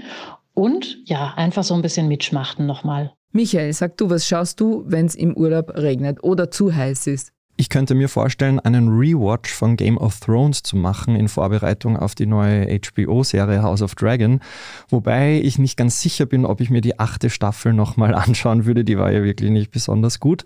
und 0.54 0.98
ja, 1.04 1.34
einfach 1.36 1.64
so 1.64 1.74
ein 1.74 1.82
bisschen 1.82 2.06
mitschmachten 2.06 2.64
nochmal. 2.66 3.12
Michael, 3.32 3.72
sag 3.72 3.96
du, 3.96 4.08
was 4.08 4.26
schaust 4.26 4.60
du, 4.60 4.84
wenn 4.86 5.06
es 5.06 5.14
im 5.14 5.36
Urlaub 5.36 5.72
regnet 5.76 6.22
oder 6.22 6.50
zu 6.50 6.74
heiß 6.74 7.08
ist? 7.08 7.32
Ich 7.60 7.70
könnte 7.70 7.96
mir 7.96 8.08
vorstellen, 8.08 8.60
einen 8.60 8.88
Rewatch 8.88 9.52
von 9.52 9.74
Game 9.74 9.98
of 9.98 10.20
Thrones 10.20 10.62
zu 10.62 10.76
machen 10.76 11.16
in 11.16 11.26
Vorbereitung 11.26 11.96
auf 11.96 12.14
die 12.14 12.24
neue 12.24 12.68
HBO-Serie 12.68 13.64
House 13.64 13.82
of 13.82 13.96
Dragon. 13.96 14.38
Wobei 14.88 15.40
ich 15.42 15.58
nicht 15.58 15.76
ganz 15.76 16.00
sicher 16.00 16.24
bin, 16.24 16.46
ob 16.46 16.60
ich 16.60 16.70
mir 16.70 16.82
die 16.82 17.00
achte 17.00 17.30
Staffel 17.30 17.72
nochmal 17.72 18.14
anschauen 18.14 18.64
würde. 18.64 18.84
Die 18.84 18.96
war 18.96 19.10
ja 19.10 19.24
wirklich 19.24 19.50
nicht 19.50 19.72
besonders 19.72 20.20
gut. 20.20 20.44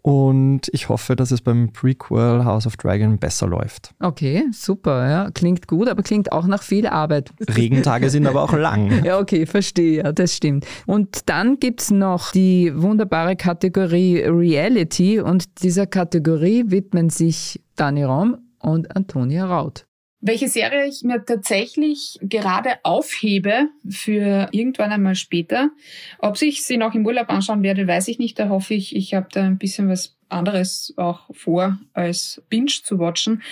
Und 0.00 0.70
ich 0.72 0.88
hoffe, 0.88 1.16
dass 1.16 1.32
es 1.32 1.42
beim 1.42 1.70
Prequel 1.70 2.46
House 2.46 2.66
of 2.66 2.78
Dragon 2.78 3.18
besser 3.18 3.46
läuft. 3.46 3.92
Okay, 4.00 4.44
super. 4.50 5.06
Ja. 5.06 5.30
Klingt 5.32 5.68
gut, 5.68 5.88
aber 5.88 6.02
klingt 6.02 6.32
auch 6.32 6.46
nach 6.46 6.62
viel 6.62 6.86
Arbeit. 6.86 7.30
Regentage 7.56 8.08
sind 8.08 8.26
aber 8.26 8.42
auch 8.42 8.54
lang. 8.54 8.90
Ja, 9.04 9.18
okay, 9.18 9.44
verstehe. 9.44 10.02
Ja, 10.02 10.12
das 10.12 10.34
stimmt. 10.34 10.66
Und 10.86 11.28
dann 11.28 11.60
gibt 11.60 11.82
es 11.82 11.90
noch 11.90 12.32
die 12.32 12.72
wunderbare 12.74 13.36
Kategorie 13.36 14.22
Reality. 14.22 15.20
Und 15.20 15.62
dieser 15.62 15.86
Kategorie 15.86 16.53
widmen 16.70 17.10
sich 17.10 17.60
Dani 17.76 18.04
Raum 18.04 18.38
und 18.58 18.96
Antonia 18.96 19.46
Raut. 19.46 19.86
Welche 20.26 20.48
Serie 20.48 20.86
ich 20.86 21.02
mir 21.02 21.22
tatsächlich 21.22 22.18
gerade 22.22 22.70
aufhebe 22.82 23.68
für 23.86 24.48
irgendwann 24.52 24.90
einmal 24.90 25.16
später. 25.16 25.70
Ob 26.18 26.40
ich 26.40 26.64
sie 26.64 26.78
noch 26.78 26.94
im 26.94 27.04
Urlaub 27.04 27.28
anschauen 27.28 27.62
werde, 27.62 27.86
weiß 27.86 28.08
ich 28.08 28.18
nicht. 28.18 28.38
Da 28.38 28.48
hoffe 28.48 28.72
ich, 28.72 28.96
ich 28.96 29.12
habe 29.12 29.28
da 29.30 29.42
ein 29.42 29.58
bisschen 29.58 29.90
was 29.90 30.16
anderes 30.30 30.94
auch 30.96 31.28
vor, 31.34 31.78
als 31.92 32.42
Binge 32.48 32.72
zu 32.84 32.98
watchen. 32.98 33.42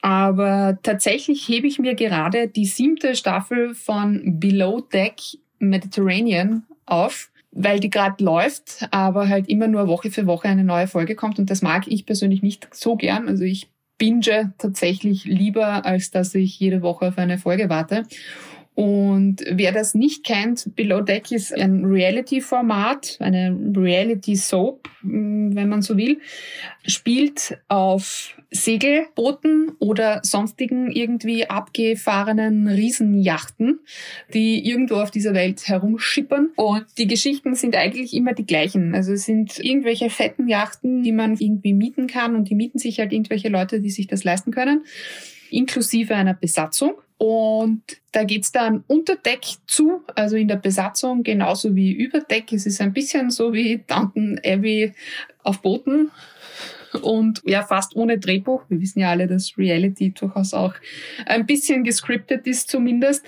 Aber 0.00 0.78
tatsächlich 0.82 1.46
hebe 1.48 1.66
ich 1.66 1.78
mir 1.78 1.94
gerade 1.94 2.48
die 2.48 2.64
siebte 2.64 3.14
Staffel 3.14 3.74
von 3.74 4.38
Below 4.40 4.80
Deck 4.80 5.16
Mediterranean 5.58 6.64
auf 6.86 7.30
weil 7.50 7.80
die 7.80 7.90
gerade 7.90 8.22
läuft, 8.22 8.86
aber 8.90 9.28
halt 9.28 9.48
immer 9.48 9.68
nur 9.68 9.88
Woche 9.88 10.10
für 10.10 10.26
Woche 10.26 10.48
eine 10.48 10.64
neue 10.64 10.86
Folge 10.86 11.14
kommt 11.14 11.38
und 11.38 11.50
das 11.50 11.62
mag 11.62 11.86
ich 11.88 12.06
persönlich 12.06 12.42
nicht 12.42 12.68
so 12.72 12.96
gern. 12.96 13.28
Also 13.28 13.44
ich 13.44 13.70
binge 13.98 14.52
tatsächlich 14.58 15.24
lieber, 15.24 15.86
als 15.86 16.10
dass 16.10 16.34
ich 16.34 16.58
jede 16.60 16.82
Woche 16.82 17.08
auf 17.08 17.18
eine 17.18 17.38
Folge 17.38 17.68
warte. 17.68 18.04
Und 18.76 19.42
wer 19.50 19.72
das 19.72 19.94
nicht 19.94 20.22
kennt, 20.22 20.76
Below 20.76 21.00
Deck 21.00 21.32
ist 21.32 21.50
ein 21.54 21.86
Reality-Format, 21.86 23.16
eine 23.20 23.58
Reality-Soap, 23.74 24.86
mm, 25.00 25.56
wenn 25.56 25.70
man 25.70 25.80
so 25.80 25.96
will, 25.96 26.20
spielt 26.86 27.58
auf 27.68 28.36
Segelbooten 28.50 29.72
oder 29.78 30.20
sonstigen 30.24 30.90
irgendwie 30.90 31.48
abgefahrenen 31.48 32.68
Riesenjachten, 32.68 33.80
die 34.34 34.68
irgendwo 34.68 34.96
auf 34.96 35.10
dieser 35.10 35.32
Welt 35.32 35.66
herumschippern. 35.66 36.50
Und 36.56 36.84
die 36.98 37.06
Geschichten 37.06 37.54
sind 37.54 37.76
eigentlich 37.76 38.12
immer 38.12 38.34
die 38.34 38.44
gleichen. 38.44 38.94
Also 38.94 39.14
es 39.14 39.24
sind 39.24 39.58
irgendwelche 39.58 40.10
fetten 40.10 40.48
Yachten, 40.48 41.02
die 41.02 41.12
man 41.12 41.38
irgendwie 41.38 41.72
mieten 41.72 42.08
kann 42.08 42.36
und 42.36 42.50
die 42.50 42.54
mieten 42.54 42.78
sich 42.78 42.98
halt 42.98 43.14
irgendwelche 43.14 43.48
Leute, 43.48 43.80
die 43.80 43.90
sich 43.90 44.06
das 44.06 44.22
leisten 44.22 44.50
können, 44.50 44.84
inklusive 45.50 46.14
einer 46.14 46.34
Besatzung. 46.34 46.92
Und 47.18 47.82
da 48.12 48.24
geht's 48.24 48.52
dann 48.52 48.84
unter 48.86 49.16
Deck 49.16 49.40
zu, 49.66 50.02
also 50.14 50.36
in 50.36 50.48
der 50.48 50.56
Besatzung 50.56 51.22
genauso 51.22 51.74
wie 51.74 51.92
über 51.92 52.20
Deck. 52.20 52.52
Es 52.52 52.66
ist 52.66 52.80
ein 52.80 52.92
bisschen 52.92 53.30
so 53.30 53.54
wie 53.54 53.82
Downton 53.86 54.38
Abbey 54.44 54.92
auf 55.42 55.62
Booten 55.62 56.10
und 57.02 57.42
ja, 57.44 57.62
fast 57.62 57.96
ohne 57.96 58.18
Drehbuch. 58.18 58.64
Wir 58.68 58.80
wissen 58.80 59.00
ja 59.00 59.10
alle, 59.10 59.26
dass 59.26 59.56
Reality 59.56 60.10
durchaus 60.10 60.52
auch 60.52 60.74
ein 61.24 61.46
bisschen 61.46 61.84
gescriptet 61.84 62.46
ist 62.46 62.68
zumindest. 62.68 63.24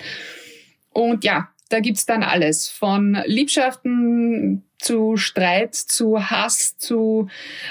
Und 0.91 1.23
ja, 1.23 1.49
da 1.69 1.79
gibt's 1.79 2.05
dann 2.05 2.23
alles 2.23 2.67
von 2.67 3.17
Liebschaften 3.25 4.63
zu 4.79 5.17
Streit, 5.17 5.75
zu 5.75 6.29
Hass, 6.29 6.77
zu 6.77 7.27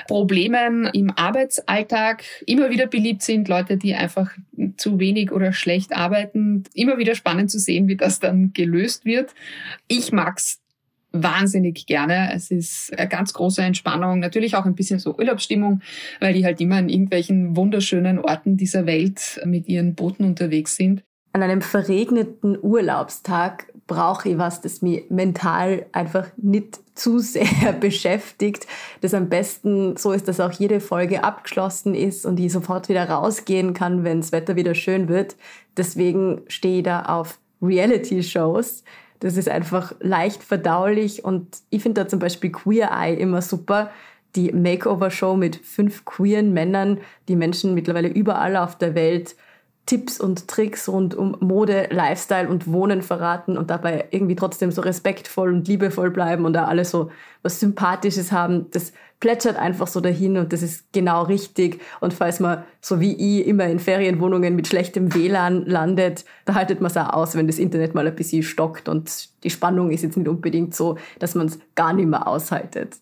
Problemen 0.07 0.87
im 0.93 1.11
Arbeitsalltag. 1.11 2.23
Immer 2.47 2.71
wieder 2.71 2.87
beliebt 2.87 3.23
sind 3.23 3.49
Leute, 3.49 3.77
die 3.77 3.95
einfach 3.95 4.31
zu 4.77 5.01
wenig 5.01 5.33
oder 5.33 5.53
schlecht 5.53 5.95
arbeiten. 5.95 6.65
Immer 6.75 6.99
wieder 6.99 7.15
spannend 7.15 7.51
zu 7.51 7.59
sehen, 7.59 7.89
wie 7.89 7.97
das 7.97 8.21
dann 8.21 8.53
gelöst 8.53 9.05
wird. 9.05 9.35
Ich 9.89 10.13
mag's 10.13 10.61
wahnsinnig 11.13 11.87
gerne. 11.87 12.31
Es 12.35 12.51
ist 12.51 12.97
eine 12.97 13.09
ganz 13.09 13.33
große 13.33 13.63
Entspannung, 13.63 14.19
natürlich 14.19 14.55
auch 14.55 14.67
ein 14.67 14.75
bisschen 14.75 14.99
so 14.99 15.17
Urlaubsstimmung, 15.17 15.81
weil 16.21 16.35
die 16.35 16.45
halt 16.45 16.61
immer 16.61 16.77
an 16.77 16.89
irgendwelchen 16.89 17.57
wunderschönen 17.57 18.19
Orten 18.19 18.57
dieser 18.57 18.87
Welt 18.87 19.41
mit 19.45 19.69
ihren 19.69 19.95
Booten 19.95 20.25
unterwegs 20.25 20.77
sind. 20.77 21.03
An 21.33 21.43
einem 21.43 21.63
verregneten 21.63 22.59
Urlaubstag 22.61 23.68
brauche 23.89 24.29
ich 24.29 24.39
was, 24.39 24.61
das 24.61 24.83
mich 24.83 25.11
mental 25.11 25.87
einfach 25.91 26.29
nicht 26.37 26.79
zu 26.95 27.19
sehr 27.19 27.73
beschäftigt, 27.81 28.69
das 29.01 29.15
am 29.15 29.29
besten 29.29 29.97
so 29.97 30.13
ist, 30.13 30.29
dass 30.29 30.39
auch 30.39 30.53
jede 30.53 30.79
Folge 30.79 31.25
abgeschlossen 31.25 31.97
ist 31.97 32.25
und 32.25 32.39
ich 32.39 32.53
sofort 32.53 32.89
wieder 32.89 33.09
rausgehen 33.09 33.75
kann, 33.75 34.05
wenn 34.05 34.21
das 34.21 34.31
Wetter 34.31 34.55
wieder 34.55 34.77
schön 34.77 35.09
wird. 35.09 35.35
Deswegen 35.77 36.43
stehe 36.47 36.79
ich 36.79 36.85
da 36.85 37.03
auf 37.03 37.39
Reality-Shows. 37.61 38.85
Das 39.21 39.37
ist 39.37 39.49
einfach 39.49 39.95
leicht 39.99 40.45
verdaulich 40.45 41.25
und 41.25 41.49
ich 41.71 41.83
finde 41.83 42.03
da 42.03 42.09
zum 42.09 42.21
Beispiel 42.21 42.53
Queer 42.53 42.91
Eye 42.93 43.15
immer 43.15 43.43
super. 43.43 43.91
Die 44.37 44.53
Makeover-Show 44.53 45.35
mit 45.35 45.57
fünf 45.57 46.05
queeren 46.05 46.53
Männern, 46.53 46.99
die 47.29 47.35
Menschen 47.35 47.75
mittlerweile 47.75 48.09
überall 48.09 48.57
auf 48.57 48.77
der 48.77 48.95
Welt 48.95 49.35
Tipps 49.89 50.21
und 50.21 50.49
Tricks 50.49 50.87
rund 50.87 51.15
um 51.15 51.35
Mode, 51.41 51.89
Lifestyle 51.91 52.51
und 52.51 52.71
Wohnen 52.71 53.01
verraten 53.01 53.57
und 53.57 53.71
dabei 53.71 54.09
irgendwie 54.11 54.37
trotzdem 54.37 54.71
so 54.71 54.83
respektvoll 54.83 55.49
und 55.49 55.67
liebevoll 55.67 56.11
bleiben 56.11 56.45
und 56.45 56.53
da 56.53 56.67
alles 56.67 56.91
so 56.91 57.11
was 57.43 57.59
Sympathisches 57.59 58.31
haben. 58.31 58.71
Das 58.73 58.93
plätschert 59.19 59.57
einfach 59.57 59.87
so 59.87 60.03
dahin 60.03 60.37
und 60.37 60.53
das 60.53 60.61
ist 60.61 60.93
genau 60.93 61.23
richtig. 61.23 61.81
Und 62.01 62.13
falls 62.13 62.39
man 62.39 62.65
so 62.83 63.01
wie 63.01 63.15
ich 63.15 63.47
immer 63.47 63.65
in 63.65 63.79
Ferienwohnungen 63.79 64.55
mit 64.55 64.69
schlechtem 64.69 65.15
WLAN 65.15 65.65
landet, 65.65 66.27
da 66.45 66.55
haltet 66.55 66.83
man 66.83 66.91
es 66.91 66.97
auch 66.99 67.15
aus, 67.15 67.35
wenn 67.35 67.47
das 67.47 67.59
Internet 67.59 67.95
mal 67.95 68.07
ein 68.07 68.15
bisschen 68.15 68.43
stockt 68.43 68.91
und 68.91 69.31
die 69.43 69.51
Spannung 69.51 69.91
ist 69.91 70.03
jetzt 70.03 70.19
nicht 70.19 70.29
unbedingt 70.29 70.75
so, 70.75 70.99
dass 71.19 71.35
man 71.35 71.47
es 71.47 71.59
gar 71.75 71.95
nicht 71.95 72.09
mehr 72.09 72.29
aushaltet. 72.29 72.99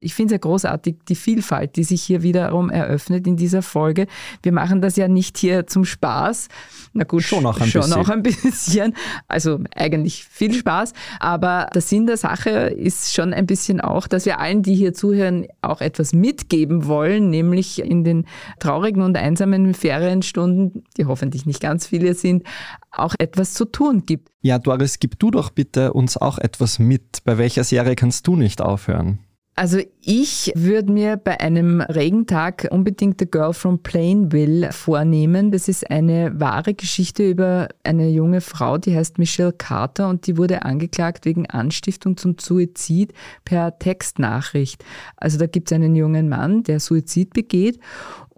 Ich 0.00 0.14
finde 0.14 0.34
es 0.34 0.38
ja 0.38 0.38
großartig, 0.38 0.98
die 1.08 1.16
Vielfalt, 1.16 1.74
die 1.74 1.82
sich 1.82 2.02
hier 2.02 2.22
wiederum 2.22 2.70
eröffnet 2.70 3.26
in 3.26 3.36
dieser 3.36 3.62
Folge. 3.62 4.06
Wir 4.42 4.52
machen 4.52 4.80
das 4.80 4.94
ja 4.94 5.08
nicht 5.08 5.38
hier 5.38 5.66
zum 5.66 5.84
Spaß. 5.84 6.46
Na 6.92 7.02
gut, 7.02 7.24
schon 7.24 7.44
auch 7.44 7.60
ein 7.60 7.66
schon 7.66 7.80
bisschen. 7.80 7.98
Auch 7.98 8.08
ein 8.08 8.22
bisschen. 8.22 8.94
Also 9.26 9.58
eigentlich 9.74 10.24
viel 10.24 10.54
Spaß. 10.54 10.92
Aber 11.18 11.68
der 11.74 11.82
Sinn 11.82 12.06
der 12.06 12.16
Sache 12.16 12.50
ist 12.50 13.12
schon 13.12 13.34
ein 13.34 13.46
bisschen 13.46 13.80
auch, 13.80 14.06
dass 14.06 14.24
wir 14.24 14.38
allen, 14.38 14.62
die 14.62 14.76
hier 14.76 14.94
zuhören, 14.94 15.46
auch 15.62 15.80
etwas 15.80 16.12
mitgeben 16.12 16.86
wollen, 16.86 17.28
nämlich 17.28 17.80
in 17.80 18.04
den 18.04 18.26
traurigen 18.60 19.02
und 19.02 19.16
einsamen 19.16 19.74
Ferienstunden, 19.74 20.84
die 20.96 21.06
hoffentlich 21.06 21.44
nicht 21.44 21.60
ganz 21.60 21.88
viele 21.88 22.14
sind, 22.14 22.44
auch 22.92 23.16
etwas 23.18 23.52
zu 23.52 23.64
tun 23.64 24.06
gibt. 24.06 24.28
Ja, 24.42 24.60
Doris, 24.60 25.00
gib 25.00 25.18
du 25.18 25.32
doch 25.32 25.50
bitte 25.50 25.92
uns 25.92 26.16
auch 26.16 26.38
etwas 26.38 26.78
mit. 26.78 27.24
Bei 27.24 27.36
welcher 27.36 27.64
Serie 27.64 27.96
kannst 27.96 28.28
du 28.28 28.36
nicht 28.36 28.60
aufhören? 28.60 29.18
Also 29.58 29.80
ich 30.00 30.52
würde 30.54 30.92
mir 30.92 31.16
bei 31.16 31.40
einem 31.40 31.80
Regentag 31.80 32.68
unbedingt 32.70 33.18
The 33.18 33.28
Girl 33.28 33.52
from 33.52 33.80
Plainville 33.80 34.70
vornehmen. 34.70 35.50
Das 35.50 35.66
ist 35.66 35.90
eine 35.90 36.38
wahre 36.38 36.74
Geschichte 36.74 37.28
über 37.28 37.66
eine 37.82 38.08
junge 38.08 38.40
Frau, 38.40 38.78
die 38.78 38.94
heißt 38.94 39.18
Michelle 39.18 39.52
Carter 39.52 40.10
und 40.10 40.28
die 40.28 40.36
wurde 40.36 40.62
angeklagt 40.62 41.24
wegen 41.24 41.46
Anstiftung 41.46 42.16
zum 42.16 42.36
Suizid 42.38 43.12
per 43.44 43.76
Textnachricht. 43.80 44.84
Also 45.16 45.38
da 45.38 45.46
gibt 45.46 45.72
es 45.72 45.74
einen 45.74 45.96
jungen 45.96 46.28
Mann, 46.28 46.62
der 46.62 46.78
Suizid 46.78 47.34
begeht 47.34 47.80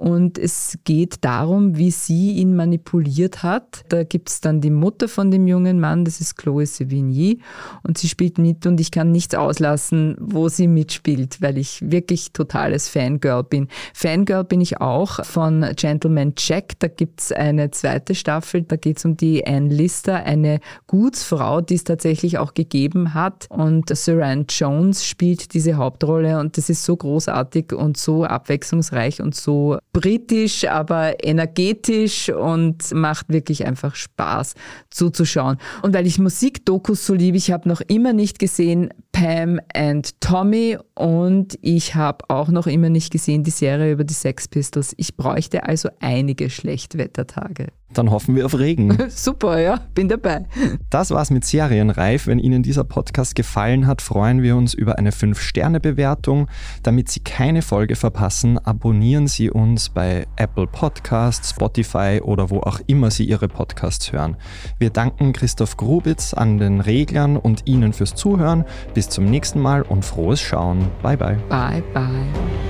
und 0.00 0.38
es 0.38 0.78
geht 0.85 1.26
darum, 1.26 1.76
wie 1.76 1.90
sie 1.90 2.30
ihn 2.30 2.56
manipuliert 2.56 3.42
hat. 3.42 3.85
Da 3.90 4.02
gibt 4.02 4.30
es 4.30 4.40
dann 4.40 4.62
die 4.62 4.70
Mutter 4.70 5.09
von 5.09 5.30
dem 5.30 5.46
jungen 5.46 5.78
Mann, 5.78 6.06
das 6.06 6.22
ist 6.22 6.38
Chloe 6.38 6.64
Sevigny. 6.64 7.40
Und 7.83 7.98
sie 7.98 8.09
spielt 8.09 8.38
mit 8.38 8.64
und 8.64 8.80
ich 8.80 8.92
kann 8.92 9.12
nichts 9.12 9.35
auslassen, 9.35 10.16
wo 10.18 10.48
sie 10.48 10.68
mitspielt, 10.68 11.10
weil 11.40 11.59
ich 11.59 11.79
wirklich 11.83 12.33
totales 12.33 12.88
Fangirl 12.88 13.44
bin. 13.44 13.68
Fangirl 13.94 14.44
bin 14.44 14.61
ich 14.61 14.81
auch 14.81 15.25
von 15.25 15.66
Gentleman 15.77 16.35
Jack. 16.37 16.79
Da 16.79 16.88
gibt 16.88 17.20
es 17.20 17.33
eine 17.33 17.70
zweite 17.70 18.14
Staffel, 18.14 18.62
da 18.62 18.77
geht 18.77 18.99
es 18.99 19.05
um 19.05 19.16
die 19.16 19.46
Anne 19.46 19.68
Lister, 19.68 20.25
eine 20.25 20.61
Gutsfrau, 20.87 21.61
die 21.61 21.75
es 21.75 21.85
tatsächlich 21.85 22.38
auch 22.38 22.55
gegeben 22.55 23.14
hat. 23.14 23.46
Und 23.51 23.94
Saran 23.96 24.46
Jones 24.49 25.07
spielt 25.07 25.55
diese 25.55 25.75
Hauptrolle 25.75 26.38
und 26.38 26.57
das 26.57 26.70
ist 26.70 26.85
so 26.85 26.96
großartig 26.96 27.73
und 27.73 27.96
so 27.96 28.25
abwechslungsreich 28.25 29.20
und 29.20 29.35
so 29.35 29.79
britisch, 29.92 30.66
aber 30.66 31.25
energetisch 31.25 32.29
und 32.29 32.92
macht 32.92 33.29
wirklich 33.29 33.66
einfach 33.66 33.94
Spaß 33.94 34.55
zuzuschauen. 34.90 35.59
Und 35.83 35.94
weil 35.94 36.07
ich 36.07 36.18
Musikdokus 36.18 37.07
so 37.07 37.14
liebe, 37.14 37.37
ich 37.37 37.51
habe 37.51 37.68
noch 37.68 37.81
immer 37.81 38.12
nicht 38.12 38.38
gesehen 38.38 38.90
Pam 39.12 39.61
and 39.75 40.20
Tommy 40.20 40.79
und 41.01 41.59
ich 41.63 41.95
habe 41.95 42.27
auch 42.29 42.49
noch 42.49 42.67
immer 42.67 42.91
nicht 42.91 43.11
gesehen 43.11 43.43
die 43.43 43.51
Serie 43.51 43.93
über 43.93 44.05
die 44.05 44.13
Sex 44.13 44.49
Pistols. 44.49 44.93
Ich 44.99 45.17
bräuchte 45.17 45.65
also 45.65 45.89
einige 45.99 46.51
Schlechtwettertage. 46.51 47.69
Dann 47.92 48.11
hoffen 48.11 48.37
wir 48.37 48.46
auf 48.46 48.59
Regen. 48.59 48.96
Super, 49.09 49.59
ja, 49.59 49.81
bin 49.94 50.09
dabei. 50.09 50.46
Das 50.90 51.11
war's 51.11 51.31
mit 51.31 51.44
Serienreif. 51.44 52.26
Wenn 52.26 52.38
Ihnen 52.38 52.62
dieser 52.62 52.85
Podcast 52.85 53.35
gefallen 53.35 53.87
hat, 53.87 54.00
freuen 54.00 54.42
wir 54.42 54.57
uns 54.57 54.74
über 54.74 54.98
eine 54.98 55.11
5-Sterne-Bewertung. 55.11 56.48
Damit 56.83 57.09
Sie 57.09 57.20
keine 57.20 57.62
Folge 57.62 57.96
verpassen, 57.96 58.59
abonnieren 58.59 59.26
Sie 59.26 59.50
uns 59.50 59.88
bei 59.88 60.26
Apple 60.37 60.66
Podcasts, 60.66 61.50
Spotify 61.50 62.20
oder 62.22 62.50
wo 62.50 62.61
auch 62.61 62.81
immer 62.87 63.11
Sie 63.11 63.24
Ihre 63.24 63.48
Podcasts 63.48 64.12
hören. 64.12 64.37
Wir 64.79 64.90
danken 64.90 65.33
Christoph 65.33 65.76
Grubitz 65.76 66.33
an 66.33 66.59
den 66.59 66.81
Reglern 66.81 67.37
und 67.37 67.66
Ihnen 67.66 67.92
fürs 67.92 68.14
Zuhören. 68.14 68.64
Bis 68.94 69.09
zum 69.09 69.24
nächsten 69.24 69.61
Mal 69.61 69.83
und 69.83 70.05
frohes 70.05 70.40
Schauen. 70.40 70.88
Bye 71.03 71.16
bye. 71.16 71.38
Bye 71.48 71.83
bye. 71.92 72.69